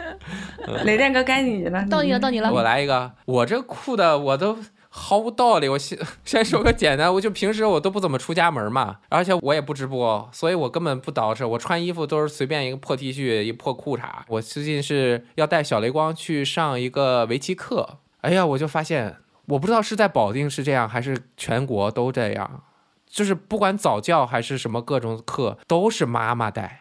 [0.83, 2.51] 雷电哥该你了，到你了，到你了。
[2.51, 4.57] 我来一个，我这酷的我都。
[4.99, 14.03] 毫无道理，我先先说个简单，我就平时我都不怎么出家门嘛，而且我也不直播，所以我根本不捯饬，我穿衣服都是随便一个破 T 恤，一破裤衩。
[14.27, 22.63] 我最近是要带小雷光去上一个围棋课，哎呀，我就发现，我不知道是在保定是这样，还是全国都这样，
[23.07, 26.78] 就是不管早教还是什么各种课，都是妈妈带。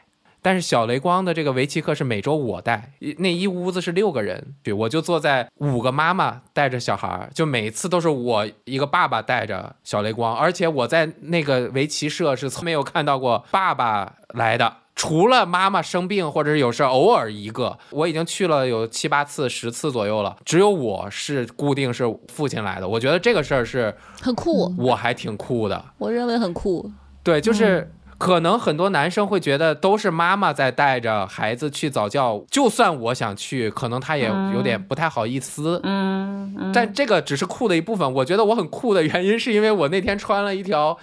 [0.49, 14.75] 但是小雷光的这个围棋课是每周我带，那一屋子是六个人，对，我就坐在五个妈妈带着小孩，就每次都是我一个爸爸带着小雷光，而且我在那个围棋社是从没有看到过爸爸来的。
[14.95, 22.89] 除了妈妈生病或者是有时候偶尔一个，我已经去了有七八次、十次左右了，只有我是固定是父亲来的。
[22.89, 25.85] 我觉得这个事儿是很酷，我还挺酷的。
[25.99, 26.91] 我认为很酷。
[27.23, 35.81] 对，就是可能很多男生会觉得都是妈妈在带着孩子去早教，就算我想去，可能他也有点不太好意思。
[35.85, 38.13] 嗯，嗯但这个只是酷的一部分。
[38.15, 40.99] 我觉得我很酷的原因，是因为我那天穿了一条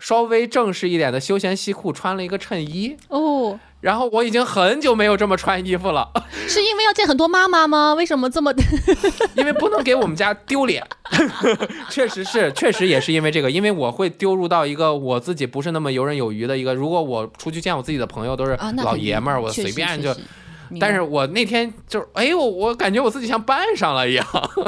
[0.00, 2.96] 稍微正式一点的休闲西裤，穿了一个衬衣。
[3.08, 6.10] 哦，然后我已经很久没有这么穿衣服了，
[6.48, 7.94] 是因为要见很多妈妈吗？
[7.94, 8.52] 为什么这么？
[9.36, 10.84] 因为不能给我们家丢脸。
[11.90, 16.74] 确实是，确实也是因为这个，因为我会丢入到一个我自己不是那么游刃有余的一个。
[16.74, 20.14] 如果我出去见我自己的朋友都是老爷们儿，我随便就。
[20.78, 24.26] 但是我那天就是，哎，我我感觉我自己像扮上了一样，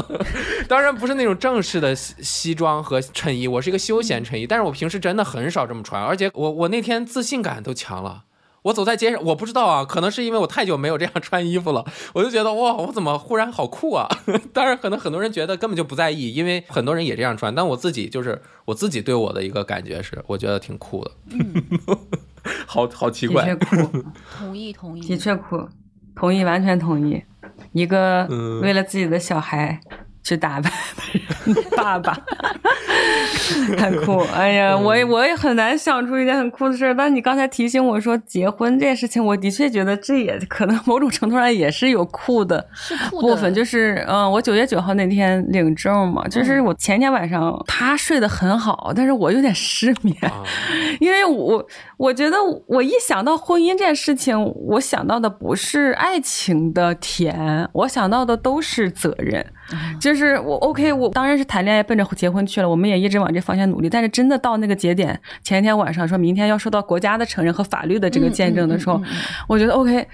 [0.66, 8.24] 当然不是那种正式的西西装和衬衣，我是一个休闲衬衣，但是我平时真的很少这么穿，而且我我那天自信感都强了。
[8.62, 11.84] 我走在街上，我不知道啊，可能是因为我太久没有这样穿衣服了，
[12.14, 14.07] 我就觉得哇，我怎么忽然好酷啊！
[14.55, 21.11] 当然，可能很多人觉得根本就不在意，因为很多人也这样穿，但我自己就是我自己对我的一个感觉是，我觉得挺酷的，
[22.64, 23.46] 好好奇怪。
[23.46, 24.05] 的确，酷，
[24.38, 25.68] 同意同意，的确酷，
[26.14, 27.22] 同意，完全同意。
[27.72, 29.78] 一个嗯为了自己的小孩
[30.22, 32.12] 去打扮的人， 爸爸，
[33.76, 34.18] 太酷！
[34.34, 36.94] 哎呀，我也我也很难想出一件很酷的事儿。
[36.94, 42.64] 但你刚才提醒我说结婚这件事情，我的确觉得这也可能某种程度上也是有酷的。
[43.11, 50.42] 部分就是，嗯，我九月九号那天领证嘛，就是我前天晚上他睡得很好，但是我有点失眠，啊，
[51.00, 52.36] 因为我我觉得
[52.66, 54.36] 我一想到婚姻这件事情，
[54.66, 59.44] 我想到的不是爱情的甜，我想到的都是责任。
[60.00, 63.88] 就是我 OK，我当然是谈恋爱奔着结婚去了，我们也一直往这方向努力。
[63.88, 70.06] 但是真的到那个节点，前一天晚上说明天要受到国家的承认和法律的这个见证的时候，嗯嗯嗯嗯我觉得 OK，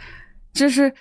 [0.52, 0.92] 就是。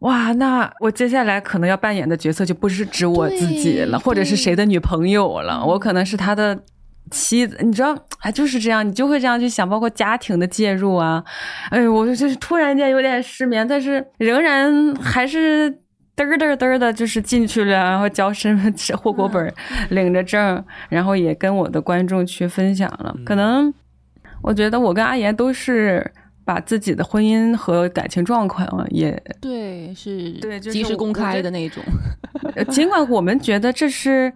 [0.00, 6.60] 哇，那我接下来可能要扮演的角色就不是指我自己了，或者是谁的女朋友了，我可能是他的
[7.10, 7.56] 妻子。
[7.62, 11.24] 你知道，哎，就是这样，你就会这样去想，包括家庭的介入啊。
[11.70, 15.74] 哎呦，我就就是突然间有点失眠，但是仍然还是
[16.16, 19.52] 嘚儿嘚儿嘚儿的，就是进去了，然后交身份证、户口本，
[19.90, 23.14] 领着证，然后也跟我的观众去分享了。
[23.24, 23.72] 可能
[24.42, 26.12] 我觉得我跟阿岩都是。
[26.46, 29.10] 把自己的婚姻和感情状况也
[29.40, 31.82] 对，是对就是及时公开的那种。
[32.54, 34.30] 呃尽管我们觉得这是，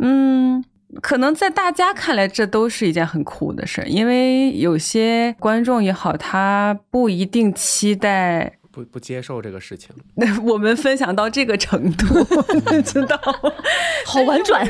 [0.00, 0.60] 嗯，
[1.00, 12.06] 可能在大家看来这都是一件很酷的事儿，因为有些观众也好，他不一定期待不不接受这个事情， 那我们分享到这个程度，
[12.74, 13.52] 你知道 吗？
[14.06, 14.66] 好婉转，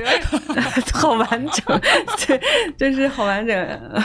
[0.93, 1.81] 好完整，
[2.27, 2.41] 对，
[2.77, 4.03] 就是好完整。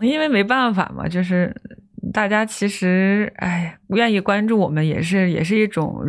[0.00, 1.54] 因为没办法嘛，就是
[2.12, 6.02] 大家其实，哎，愿意关注我们也是也是一种，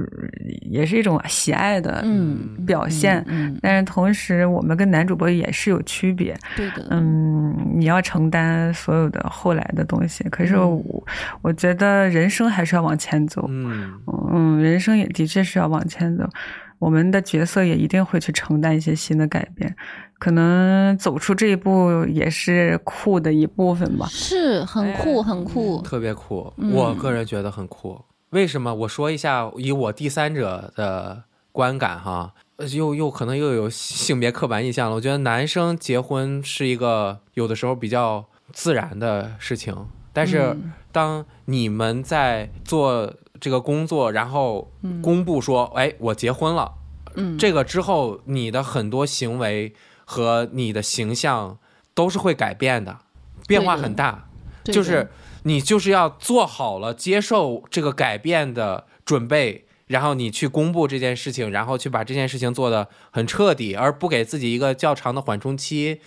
[0.62, 3.24] 也是一种喜爱的嗯表现。
[3.28, 6.36] 嗯，但是同时，我们跟男主播也是有区别。
[6.56, 10.24] 对的，嗯，你要承担所有的后来的东西。
[10.30, 11.06] 可是我，
[11.42, 13.46] 我觉得人生还是要往前走。
[13.50, 13.94] 嗯
[14.32, 16.28] 嗯，人生也的确是要往前走，
[16.80, 19.76] 我们的角色也一定会去承担一些新的改变，
[20.22, 24.06] 可能走出这一步也是酷的一部分吧。
[24.08, 25.82] 是很酷，很酷。
[25.82, 28.00] 特别酷，嗯我个人觉得很酷。
[28.30, 28.72] 为什么？
[28.76, 34.96] 我说一下，以我第三者的观感哈，呃又又可能又有性别刻板印象了。
[34.96, 39.76] 我觉得男生结婚是一个有的时候比较自然的事情，
[40.14, 44.70] 但是嗯当你们在做这个工作，然后
[45.02, 46.74] 公布说，哎，我结婚了，
[47.16, 49.74] 嗯，这个之后，你的很多行为
[50.12, 51.58] 和你的形象
[51.94, 53.00] 都是会改变的，
[53.48, 54.28] 变化很大。
[54.66, 55.10] 就是
[55.44, 66.02] 你就是要做好了接受这个改变的准备，然后你去公布这件事情，然后去把这件事情做得很彻底，而不给自己一个较长的缓冲期。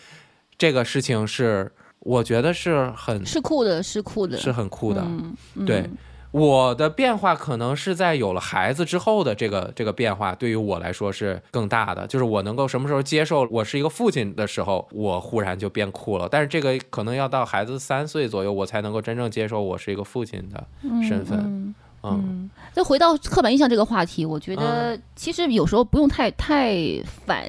[0.59, 5.01] 这个事情是我觉得是很是酷的，是酷的，是很酷的。
[5.01, 5.89] 嗯，嗯对，
[6.35, 12.05] 我的变化可能是在有了孩子之后的这个这个变化，对于我来说是更大的。
[12.09, 16.29] 就是我能够什么时候接受我是一个父亲的时候，我忽然就变酷了。
[16.29, 20.67] 但是这个可能要到孩子三岁左右，我才能够真正接受我是一个父亲的
[21.07, 21.39] 身份。
[21.39, 21.75] 嗯嗯
[22.07, 26.77] 嗯，再回到刻板印象这个话题，我觉得其实有时候不用太太
[27.25, 27.45] 反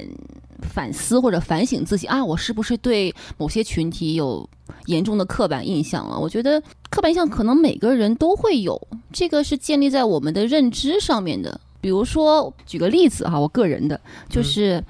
[0.61, 4.47] 反思或者反省自己啊，我是不是对某些群体有
[4.85, 6.19] 严重的刻板印象了？
[6.19, 8.79] 我觉得刻板印象可能每个人都会有，
[9.11, 11.59] 这个是建立在我们的认知上面的。
[11.81, 13.99] 比如说，举个例子哈，我个人的
[14.29, 14.83] 就是。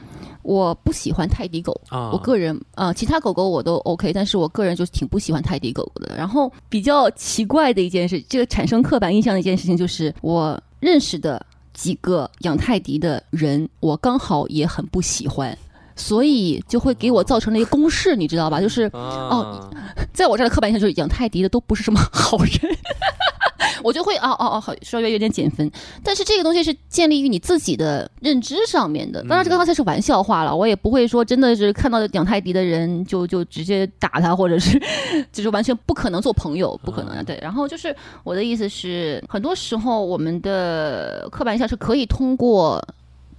[0.48, 6.16] 我不喜欢泰迪狗，啊，我个人啊、呃其他狗狗我都 OK，但是我个人就挺不喜欢泰迪狗狗的。
[6.16, 11.44] 然后比较奇怪的一件事，这个产生刻板印象的一件事情，就是我认识的
[11.76, 15.56] 几个养泰迪的人，我刚好也很不喜欢。
[15.96, 18.60] 所以就会给我造成了一个公式，你知道吧？
[18.60, 19.70] 就是哦，
[20.14, 22.78] 在我这儿的刻板印象就是养泰迪的都不是什么好人，
[23.84, 25.72] 我就会哦哦哦，好稍微有点减分。
[26.04, 29.22] 但是这个东西是建立于你自己的认知上面的。
[29.24, 34.82] 当然，这个刚才是玩笑话了，我也不会说真的是看到养泰迪的人就就直接打他，或者是
[35.32, 37.24] 就是完全不可能做朋友，不可能的。
[37.24, 42.86] 对，然后就是我的意思是，很多时候我们的刻板印象是可以通过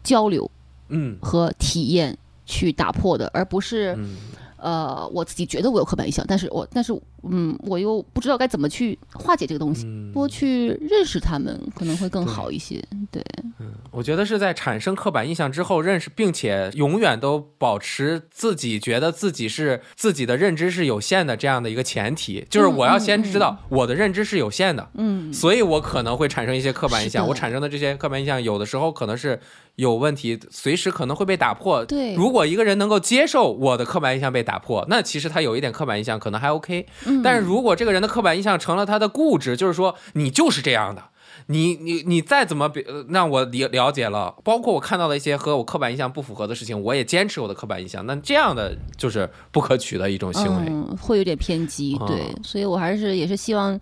[0.02, 0.50] 交流
[0.88, 3.94] 嗯和体验去打破的，而不是。
[3.98, 4.16] 嗯
[4.58, 6.90] 呃，我自己觉得我有刻板印象，但是我但是
[7.30, 12.82] 嗯，我又不知道该怎么去化解这个东西，嗯，多去认识他们可能会更好一些。
[13.10, 13.22] 对，
[13.60, 27.26] 嗯我觉得是在产生刻板印象之后认识，并且永远都保持自己觉得自己是自己的认知是有限的这样的一个前提，就是我要先知道我的认知是有限的，嗯，所以我可能会产生一些刻板印象。
[27.26, 29.40] 我产生的这些刻板印象，有的时候可能是
[29.76, 31.84] 有问题，随时可能会被打破。
[31.84, 36.86] 对如果一个人能够接受我的刻板印象被打破，那其实他有一点刻板印象可能还 OK。
[37.06, 41.02] 嗯但是如果这个人的刻板印象成了他的固执，就是说你就是这样的。
[41.46, 50.66] 你你你再怎么比呃让我了了解了，包括我看到了一些和我刻板印象不符合的事情，我也坚持我的刻板印象，那这样的就是不可取的一种行为。
[50.68, 51.96] 嗯，会有点偏激。
[52.00, 53.78] 嗯对，所以我还是也是希望。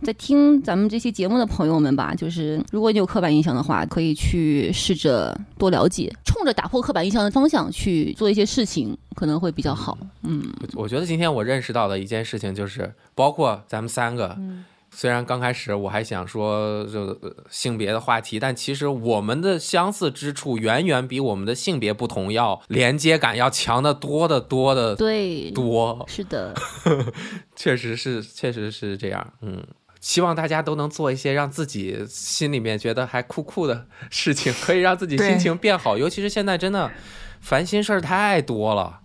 [0.00, 9.98] 在听咱们这期节目的朋友们吧，就是如果你有刻板印象的话，可以去试着多了解，冲着打破刻板印象的方向去做一些事情，可能会比较好。
[10.22, 10.40] 嗯，
[10.74, 14.38] 我觉得今天我认识到的一件事情就是，包括咱们三个，
[14.90, 26.54] 虽然刚开始我还想说这个呃性别的话题，但其实我们的相似之处远远比我们的性别不同要连接感要强的多的多的对，多，是的，
[27.54, 29.64] 确实是，确实是这样，嗯。
[30.00, 35.98] 希望大家都能做一些让自己心里面觉得还酷酷的事情，可以让自己心情变好。
[35.98, 36.88] 尤其是现在真的
[37.40, 39.00] 烦心事儿太多了，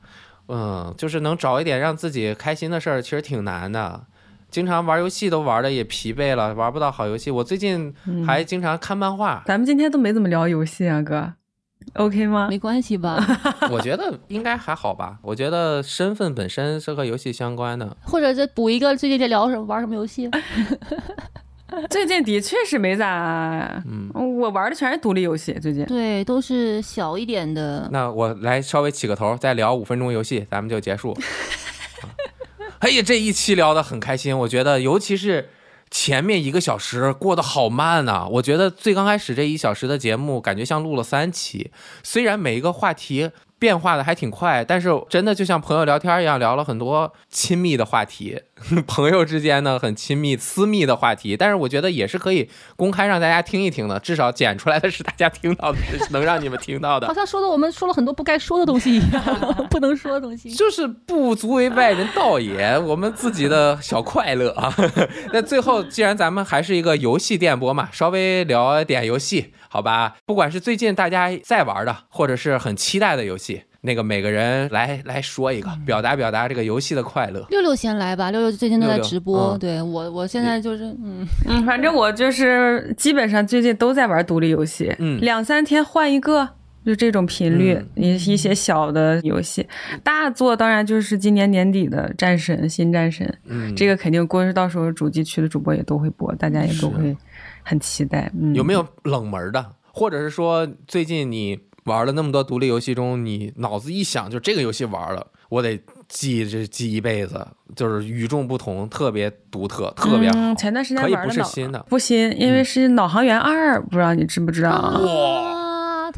[0.49, 4.05] 嗯，就是能找一点让自己开心的事儿，其实挺难的。
[4.53, 7.31] 经常玩游戏都玩的也疲惫了，玩不到好游戏。
[7.31, 7.91] 我最近
[8.23, 11.33] 还经常看漫画，咱们今天都没怎么聊游戏啊，哥
[11.95, 12.47] ，OK 吗？
[12.51, 13.17] 没关系吧？
[13.71, 15.17] 我觉得应该还好吧。
[15.23, 20.29] 我觉得身份本身是和游戏相关的，或者再补一个，最近在聊什么玩什么游戏？
[21.89, 24.11] 最近的确是没咋，嗯。
[24.13, 25.83] 我玩的全是独立游戏，最近。
[25.85, 27.89] 对，都是小一点的。
[27.91, 31.17] 那我来稍微起个头，再聊五分钟游戏，咱们就结束。
[32.83, 35.47] 哎呀，这一期聊得很开心，我觉得，尤其是
[35.89, 41.71] 前面一个小时过得好慢呐、我觉得最刚开始这一小时的节目，感觉像录了三期。
[42.03, 48.41] 虽然每一个话题变化的还挺快，但是真的就像朋友聊天一样，聊了很多亲密的话题，
[48.87, 51.35] 朋友之间呢很亲密、私密的话题。
[51.37, 57.13] 但是我觉得也是可以公开让大家听一听的，至少剪出来的是大家听到的，是能让你们听到的好。
[57.13, 59.23] 像说的我们说了很多不该说的东西一样，
[59.69, 60.49] 不能说的东西。
[60.51, 64.73] 就是不足为外人道也，我们自己的小快乐啊。
[65.33, 70.15] 那最后，既然咱们还是一个游戏电波嘛，稍微聊点游戏，好吧？
[70.25, 77.45] 不管是最近大家在玩的，或者是很期待的游戏，那个每个人来来说一个，表达表达这个游戏的快乐。
[77.49, 79.59] 六六先来吧，六六最近都在六六直播，嗯。
[79.59, 85.19] 对我我现在就是嗯， 嗯，反正我就是基本上最近都在玩独立游戏，嗯。
[85.19, 86.47] 两三天换一个，
[86.85, 87.73] 就这种频率。
[87.95, 88.03] 嗯。
[88.03, 89.67] 一、一些小的游戏，
[90.01, 97.13] 大作当然就是今年年底的《战神》新《战神》，嗯，这个肯定估计到时候主机区的主播也都会播，大家也都会
[97.63, 98.31] 很期待。
[98.39, 110.35] 嗯，有没有冷门的，或者是说最近你玩了那么多独立游戏中，你脑子一想就这个游戏玩了，我得记这记一辈子，就是与众不同，特别独特，特别好。
[110.37, 115.01] 嗯、前段时间可以不玩的脑是新的嗯不新，因为是《脑航员二》，不知道你知不知道？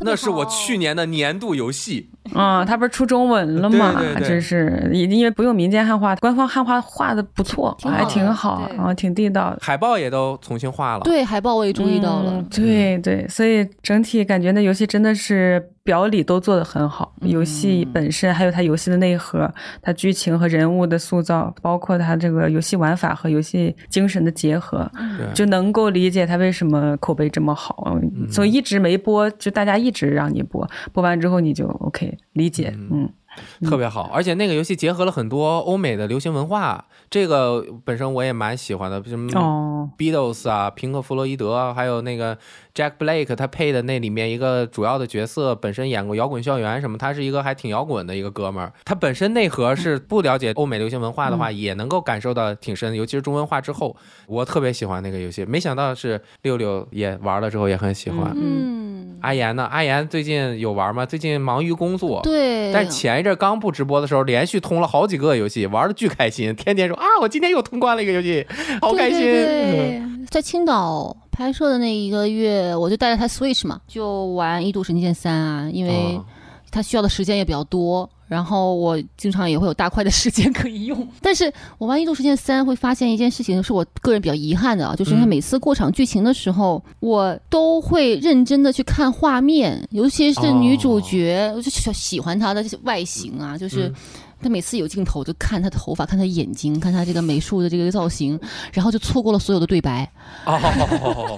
[0.01, 3.93] 那是我去年的年度游戏，啊、它不是出中文了吗？
[3.97, 9.59] 对对对就是因为不用民间汉化，官方汉化画的不错，还挺好的挺好，对啊，挺地道的。
[9.61, 11.01] 海报也都重新画了。
[11.01, 17.29] 对海报我也注意到了嗯，对对，所以整体感觉那游戏真的是表里都做得很好，嗯。
[17.29, 19.49] 游戏本身还有它游戏的内核，
[19.83, 24.91] 它剧情和人物的塑造，包括它这个游戏玩法和游戏精神的结合，
[25.35, 27.95] 就能够理解它为什么口碑这么好。
[28.31, 33.07] 所以一直没播，就大家一直让你播，播完之后你就 OK 理解，嗯。
[33.65, 42.37] 特别好，而且那个游戏结合了很多欧美的流行文化，这个本身我也蛮喜欢的，什么哦，Beatles 啊，平克·弗洛伊德啊，还有那个
[42.75, 48.73] Jack Blake 他配的那里面一个主要的角色，本身演过《摇滚校园》什么，他是一个还挺摇滚的一个哥们儿。
[48.83, 53.95] 他本身内核是不了解欧美流行文化的话，也能够感受到挺深的，尤其是中文化之后，
[54.27, 55.45] 我特别喜欢那个游戏。
[55.45, 58.29] 没想到是六六也玩了之后也很喜欢。
[58.35, 59.63] 嗯，阿岩呢？
[59.71, 61.05] 阿岩最近有玩吗？
[61.05, 62.19] 最近忙于工作。
[62.23, 68.45] 对，但前一阵刚不直播的时候，连续通了好几个游戏，玩的巨开心，天天说啊，我今天又通关了一个游戏，
[68.81, 69.21] 好开心。
[69.21, 70.01] 对对 对
[70.31, 76.25] 在青岛拍摄的那一个月，我就带着他 Switch 嘛，就玩《异度神剑三》啊，因为哦
[76.71, 78.09] 它需要的时间也比较多。
[78.27, 85.27] 然后我经常也会有大块的时间可以用， 但是我玩《异度神剑三》会发现一件事情，是我个人比较遗憾的啊，就是因为嗯。
[85.27, 93.93] 每次过场剧情的时候，我都会认真的去看画面，尤其是女主角，我就喜喜欢她的外形啊，就是嗯
[94.41, 98.39] 他每次有镜头就看他头发，看他眼睛，看他这个美术的这个造型，
[98.71, 100.09] 然后就错过了所有的对白。
[100.45, 101.37] 哦，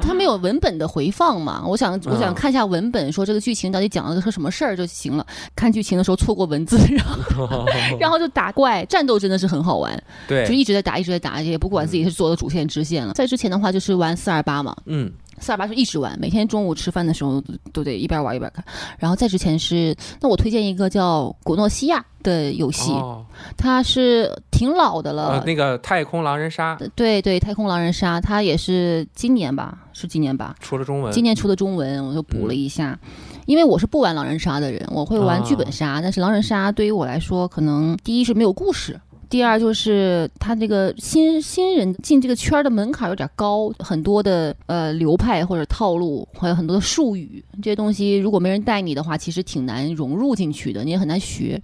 [0.00, 1.62] 他没有文本的回放嘛？
[1.66, 5.26] 我想，我想嗯看一下文本，说这个剧情到底讲了个什么事儿就行了。
[5.54, 7.66] 看剧情的时候错过文字，然后
[8.00, 13.12] 然后就打怪，战斗真的是很好玩，对就，一直在打，一直在打，也不管自己是做的主线支线了。
[13.12, 17.42] 在之前的话就是玩四二八嘛，嗯，四二八是一直玩，每天中午吃饭的时候
[17.72, 18.64] 都得一边玩一边看。
[18.98, 23.24] 然后在之前是，那我推荐一个叫《古诺西亚》的游戏，哦，
[23.56, 32.98] 它是挺老的呃了，，那个太空狼人杀对对，太空狼人杀，它也是今年吧，是今年吧，出了中文，今年出的中文，我就补了一下。
[33.46, 39.00] 因为我是不玩狼人杀的人，我会玩剧本杀，但是狼人杀对于我来说，可能第一是没有故事。
[39.28, 51.60] 第二就是他这个新新人进这个圈儿的门槛有点高，很多的呃流派或者套路，还有很多的术语，这些东西如果没人带你的话，其实挺难融入进去的，你也很难学。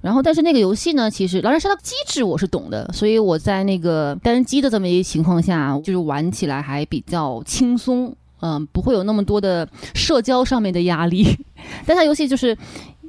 [0.00, 11.26] 然后，但是那个游戏呢，其实狼人杀的机制我是懂的，所以我在那个单机的这么一个情况下，就是玩起来还比较轻松，嗯、不会有那么多的社交上面的压力。
[11.86, 12.56] 但它游戏就是，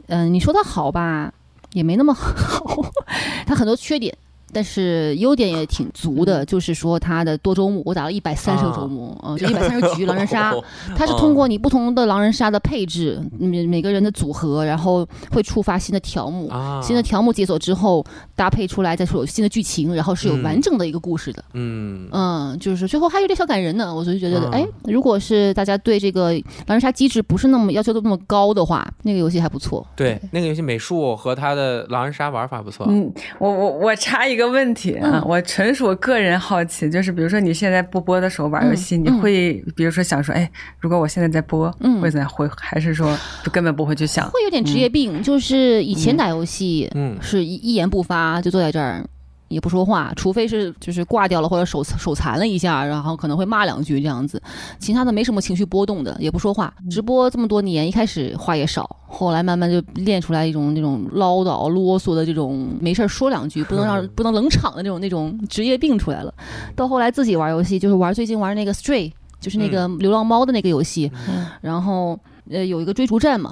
[0.07, 1.33] 嗯、你说它好吧，
[1.73, 2.63] 也没那么好，
[3.45, 4.15] 他很多缺点。
[4.53, 10.53] 但是优点也挺足的，就是说它的多周目，我打了一百三十个周目，嗯、就一百三十局 狼人杀，
[10.95, 18.05] 它是通过你不同的狼人杀的配置，每每个人的组合，然后会触发新的条目，啊，新的条目解锁之后
[18.35, 21.43] 搭配出来，再说有新的剧情，然后是有嗯完整的一个故事的。
[21.53, 22.07] 嗯。
[22.11, 29.85] 嗯，就是最后还有点小感人呢，我就觉得，嗯哎，如果是大家对这个狼人杀机制不是那么要求的那么高的话，那个游戏还不错。
[29.95, 32.85] 对，那个游戏美术和它的狼人杀玩法不错。
[32.89, 40.49] 嗯，我我我插一个问题啊，嗯我纯属个人好奇，就是比如说你现在不播的时候玩游戏，你会比如说想说，哎，
[40.79, 42.29] 如果我现在在播，嗯会怎样？
[42.29, 44.29] 会还是说就根本不会去想？
[44.29, 49.05] 会有点职业病，就是以前打游戏嗯是一一言不发就坐在这儿。
[49.47, 54.41] 也不说话，除非是就是挂掉了或者手手残了一下，然后可能会骂两句这样子，
[54.79, 56.73] 其他的没什么情绪波动的，也不说话。
[56.89, 66.33] 直播这么多年，一开始话也少，后来慢慢就练出来一种那种唠叨、啰嗦的这种没事儿说两句，不能让不能冷场的那种那种职业病出来了。
[66.75, 73.51] 到后来自己玩游戏，就是玩最近玩那个 Stray，就是那个流浪猫的那个游戏，嗯然后呃有一个追逐战嘛。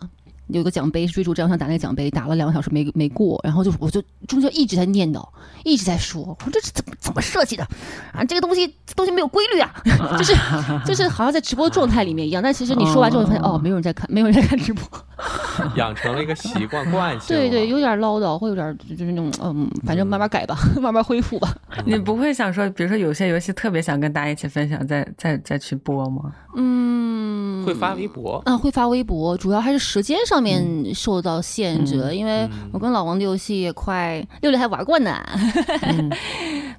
[0.52, 5.28] 有个奖杯是追逐战，我想打那个奖杯，打了两个小时没没过，然后就我就中间一直在念叨，
[5.64, 7.64] 一直在说，我说这是怎么怎么设计的
[8.14, 8.24] 啊？
[8.26, 9.74] 这个东西这东西没有规律啊，
[10.18, 10.34] 就是
[10.86, 14.84] 就是好像在直播状态里面一样，但其实你说完之后发现哦，没有人在看，没有人在看直播，
[15.76, 17.28] 养成了一个习惯 惯性。
[17.36, 21.54] 对对，，有点唠叨，会有点就是那种嗯，反正慢慢改吧，慢慢恢复吧。
[21.86, 26.32] 你不会想说，比如说有些游戏特别想跟大家一起分享，再再再去播吗？
[26.56, 28.42] 嗯，会发微博。
[28.46, 35.16] 啊，会发微博，主要还是时间上面受到限制，嗯因为我跟老王的游戏也快六六还玩过呢，
[35.84, 36.10] 嗯，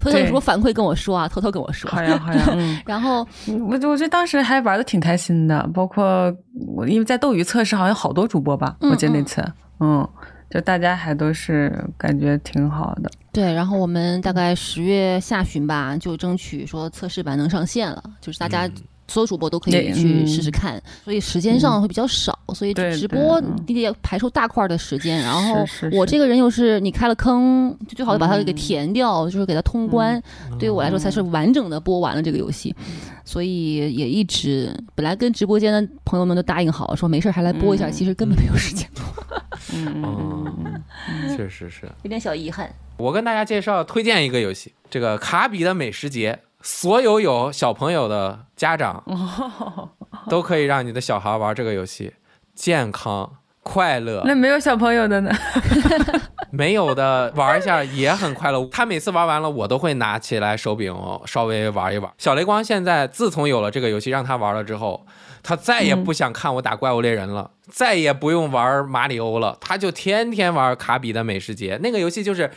[0.01, 1.91] 偷偷有什么反馈跟我说啊，偷偷跟我说。
[1.91, 2.81] 好呀好呀，嗯。
[2.85, 6.35] 然后我我觉得当时还玩的挺开心的，包括
[6.75, 9.45] 我因为在斗鱼测试好像好多主播吧，嗯我记得那次，
[9.81, 10.07] 嗯，
[10.51, 18.73] 就大家还都是感觉挺好的，对，然后我们大概十月下旬吧，就争取说测试版能上线了，就是大家嗯
[19.09, 20.27] 所有主播都可以去嗯。
[20.27, 25.19] 试试看，所以时间上会比较少，所以直播得排出大块儿的时间。
[25.21, 30.59] 然后我这个人又是你开了坑，就最好把它给填掉，就是给它通关，嗯。
[30.59, 32.75] 对于我来说才是完整的播完了这个游戏。
[33.25, 37.93] 所以也一直本来跟直播间的朋友们都答应好，说没事还来播一下，嗯。
[37.93, 38.89] 其实根本没有时间，
[39.73, 40.83] 嗯，
[41.37, 41.87] 确实是。
[42.03, 42.73] 有点小遗憾。
[42.97, 49.91] 我跟大家介绍推荐一个游戏，这个卡比的美食节，所有有小朋友的家长哦
[50.31, 52.15] 都可以让你的小孩玩这个游戏，
[52.55, 54.23] 健康、快乐。
[54.25, 55.33] 那没有小朋友的呢？
[56.53, 58.65] 没有的玩一下也很快乐。
[58.71, 60.95] 他每次玩完了，我都会拿起来手柄
[61.27, 62.13] 稍微玩一玩。
[62.19, 65.07] 小雷光现在自从有了这个游戏让他玩了之后，
[65.43, 71.79] 他再也不想看我打怪物猎人了，再也不用玩马里欧了，他就天天玩卡比的美食节。
[71.83, 72.51] 那个游戏就是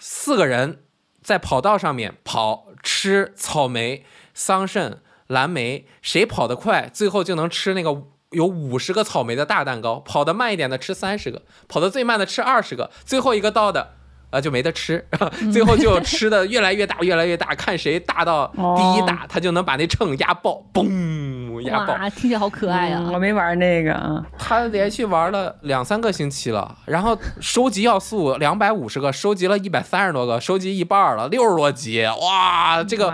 [0.00, 0.82] 四个人
[1.22, 8.04] 在跑道上面跑，吃草莓、桑葚、蓝莓，谁跑得快，最后就能吃那个。
[8.30, 13.94] 有五十个草莓的大蛋糕，跑得慢一点的吃三十个，跑得最慢的吃二十个，最后一个到的，
[14.30, 15.06] 啊就没得吃，
[15.52, 21.94] 最后就吃的越来越大，越来越大，看谁大到第一大，他就能把那秤压爆，嘣压爆。
[21.94, 23.10] 哇， 听起来好可爱啊！
[23.12, 33.12] 我没玩那个啊，他连续玩了两三个星期了，然后收集要素两百五十个，收集了一百三十多个，收集一半了，六十多级，哇，这个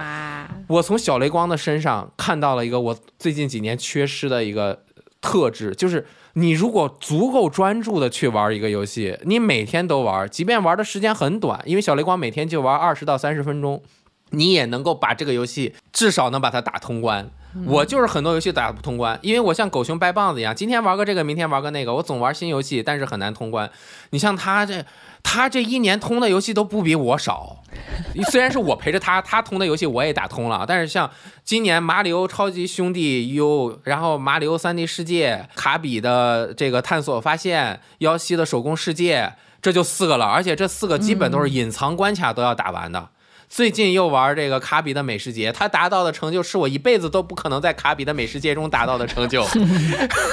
[0.69, 4.81] 我从小雷光的身上看到了一个我最近几年缺失的一个。
[5.25, 13.81] 特质就是，你如果足够专注的去玩一个游戏，你每天都玩，即便玩的时间很短，因为小雷光每天就玩二十到三十分钟，
[14.33, 17.31] 你也能够把这个游戏至少能把它打通关。
[17.67, 23.71] 我就是很多游戏打不通关，因为我像狗熊掰棒子一样，今天玩个这个，明天玩个那个，我总玩新游戏，但是很难通关。
[24.11, 24.85] 你像他这。
[25.25, 27.63] 他这一年通的游戏都不比我少，
[28.33, 30.65] 虽然是我陪着他，他通的游戏我也打通了。
[30.67, 31.09] 但是像
[31.45, 39.33] 今年马里奥超级兄弟 U，然后马里奥三 D 世界，卡比的这个探索发现，妖西的手工世界，
[39.63, 40.27] 这就四个了。
[40.27, 43.09] 而且这四个基本都是隐藏关卡都要打完的。
[43.55, 49.47] 最近又玩这个卡比的美食节，他达到的成就是我一辈子都不可能在卡比的美食节中达到的成就。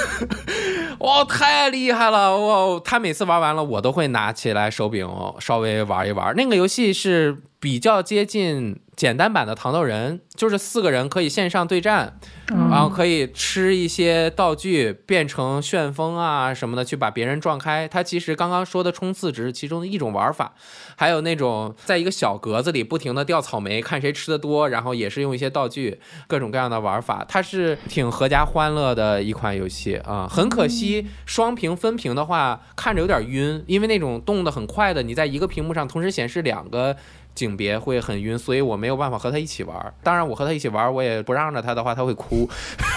[0.99, 2.37] 哇，太厉害了！
[2.39, 5.05] 哇，他每次玩完了，我都会拿起来手柄
[5.41, 6.33] 稍微玩一玩。
[6.37, 8.79] 那个游戏是比较接近。
[8.99, 12.19] 简单版的糖豆人就是四个人可以线上对战，
[12.49, 17.87] 然后可以吃一些道具变成旋风啊什么的去把别人撞开。
[17.87, 20.53] 它其实刚刚说的冲刺只是其中的一种玩法，
[20.97, 27.25] 还有那种在一个小格子里不停的掉草莓，看谁吃的多，然后也是用一些道具，各种各样的玩法。
[27.25, 30.27] 它是挺合家欢乐的一款游戏啊。
[30.29, 36.97] 很可惜双屏分屏的话看着有点晕，因为那种动的很快的，你在一个屏幕上同时显示两个。
[37.39, 39.93] 景别会很晕，所以我没有办法和他一起玩。
[40.03, 42.49] 当然，我和他一起玩，我也不让着他的话，他会哭。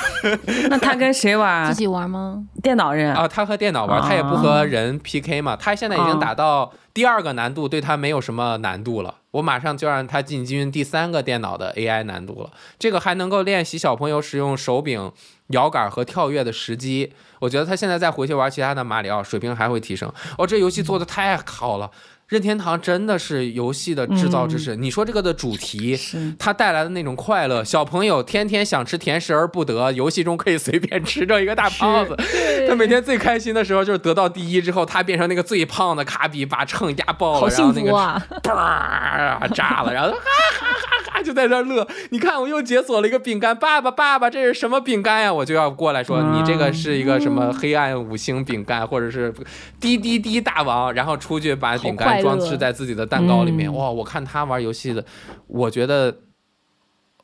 [0.68, 1.68] 那他跟谁玩？
[1.68, 2.44] 自己玩吗？
[2.60, 5.54] 电脑人啊，他和电脑玩，他也不和人 PK 嘛。
[5.54, 9.14] 他现在已经打到第二个难度，对他没有什么难度了。
[9.30, 12.50] 我马上就让他进军第三个电脑的 AI 难度了。
[12.78, 15.10] 这个还能够练习小朋友使用手柄、
[15.48, 17.12] 摇杆和跳跃的时机。
[17.40, 20.12] 我觉得他现在再回去玩其他的马里奥，水平还会提升。
[20.36, 21.90] 哦，这游戏做的太好了。
[22.32, 24.80] 任天堂真的是游戏的制造之神。
[24.80, 25.94] 你说这个的主题，
[26.38, 32.16] 它带来的那种快乐，小朋友天天想吃甜食而不得，游戏中可以随便吃着一个大胖子。
[32.66, 41.86] 他每天最开心的时候就是得到第一之后，他变成那个最胖的卡比，把秤压爆了，然后那个叭炸了，然后哈哈哈哈就在那乐。
[42.08, 45.30] 你看我又解锁了一个饼干，爸爸爸爸，这是什么饼干呀？
[45.30, 49.30] 我就要过来说，你这个是一个什么黑暗五星饼干，或者是
[49.78, 52.21] 滴滴滴大王，然后出去把饼干。
[52.22, 53.90] 装饰在自己的蛋糕里面，哇！
[53.90, 55.04] 我看他玩游戏的，
[55.48, 56.16] 我觉得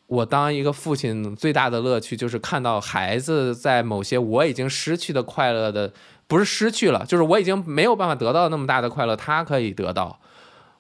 [0.07, 5.93] 我当一个父亲最大的乐趣就是看到孩子在某些我已经失去的快乐的，
[6.27, 10.19] 不是失去了，就是我已经没有办法得到那么大的快乐，他可以得到。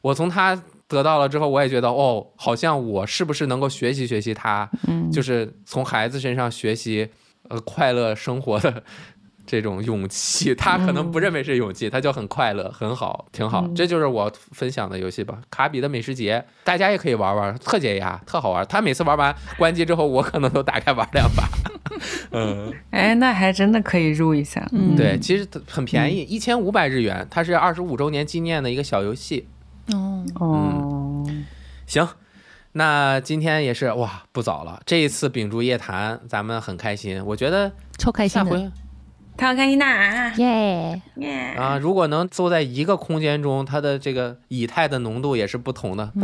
[0.01, 4.71] 我从他得到了之后，我也觉得哦，好像我是不是能够学习学习他，
[5.13, 7.09] 就是从孩子身上学习
[7.49, 8.83] 呃快乐生活的。
[9.49, 13.67] 这种勇气，他可能不认为是勇气，他就很快乐，很好，挺好。
[13.75, 15.39] 这就是我分享的游戏吧。
[15.51, 18.65] 卡比的美食节，大家也可以玩玩，特解压，特好玩。
[18.69, 21.49] 他每次玩完关机之后，我可能都打开玩两把。
[22.33, 24.69] 嗯， 哎，那还真的可以入一下。
[24.73, 29.49] 嗯对，其实很便宜，一千五百日元，它是二十五周年纪念的一个小游戏。
[29.95, 31.27] 哦哦，
[31.87, 32.07] 行，
[32.73, 34.83] 那今天也是哇，不早了。
[34.85, 38.71] 这一次秉烛夜谈，咱们很开心，我觉得超开心的。
[39.39, 40.33] 他好开心呐！
[40.37, 41.79] 耶耶啊！
[41.81, 46.11] 如果能坐在一个空间中，它的这个以太的浓度也是不同的。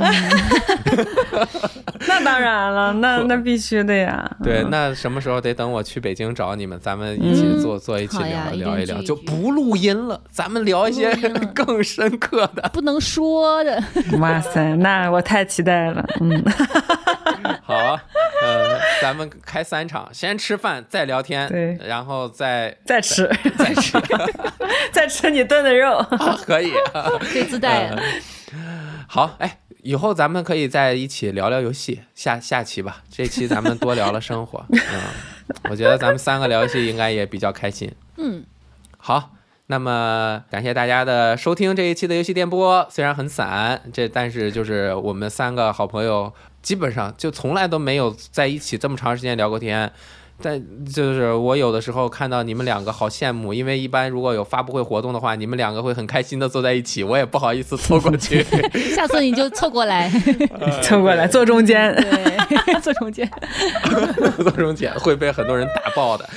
[2.09, 4.29] 那当然了，那 那必须的呀。
[4.43, 11.15] 对，那什么时候得等我去北京找你们，咱们一起坐坐一起聊聊一聊，就不录音了，咱们聊一些
[11.55, 13.81] 更深刻的，不能说的。
[14.19, 16.05] 哇塞，那我太期待了。
[16.21, 16.45] 嗯，
[17.63, 18.03] 好啊，
[18.43, 23.01] 呃，咱们开三场，先吃饭，再聊天，对，然后再再。
[23.01, 23.99] 吃，再吃
[24.93, 26.03] 再吃你炖的肉，
[26.47, 26.73] 可以，
[27.33, 27.91] 可以自带。
[29.07, 33.03] 好，哎，以后咱们可以在一起聊聊游戏，下下期吧。
[33.11, 34.81] 这期咱们多聊了生活，嗯，
[35.71, 37.93] 我觉得咱们三个聊游戏应该也比较开心。
[38.17, 38.45] 嗯，
[38.97, 39.31] 好，
[39.67, 46.33] 那么感谢大家的收听这一期的游戏电波，虽然很散，这但是就是我们三个好朋友
[46.65, 49.93] 基本上就从来都没有在一起这么长时间聊过天。
[50.43, 58.45] 但就是我有的时候看到你们两个好羡慕，因为一般如果有发布会活动的话，你们两个会很开心的坐在一起，我也不好意思凑过去。
[58.95, 60.11] 下次你就凑过来，
[60.83, 61.95] 凑过来坐中间。
[61.95, 63.31] 对， 坐中间。
[64.37, 66.29] 坐中间会被很多人打爆的。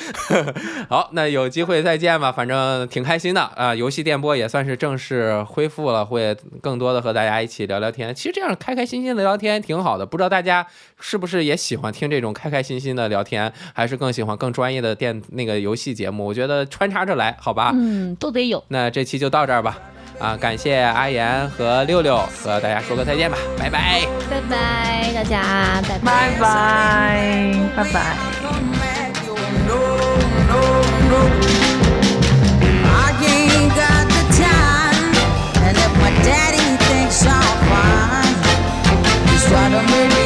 [0.87, 3.73] 好，那有机会再见吧，反正挺开心的啊。
[3.73, 8.13] 游戏电波也算是正式恢复了，会更多的和大家一起聊聊天。
[8.13, 10.65] 其实这样开开心心的聊天挺好的，不知道大家
[10.99, 17.71] 是不是也喜欢听这种开开心心的聊天，还是更喜欢更专业的电那个游戏节目，我觉得穿插着来，好吧？
[17.73, 18.63] 嗯，都得有。
[18.67, 19.77] 那这期就到这儿吧，
[20.19, 28.17] 啊，感谢阿言和六六和大家说个再见吧，拜拜，拜拜，大家拜拜，拜拜，拜拜。
[36.23, 38.27] Daddy thinks fine.
[40.09, 40.16] me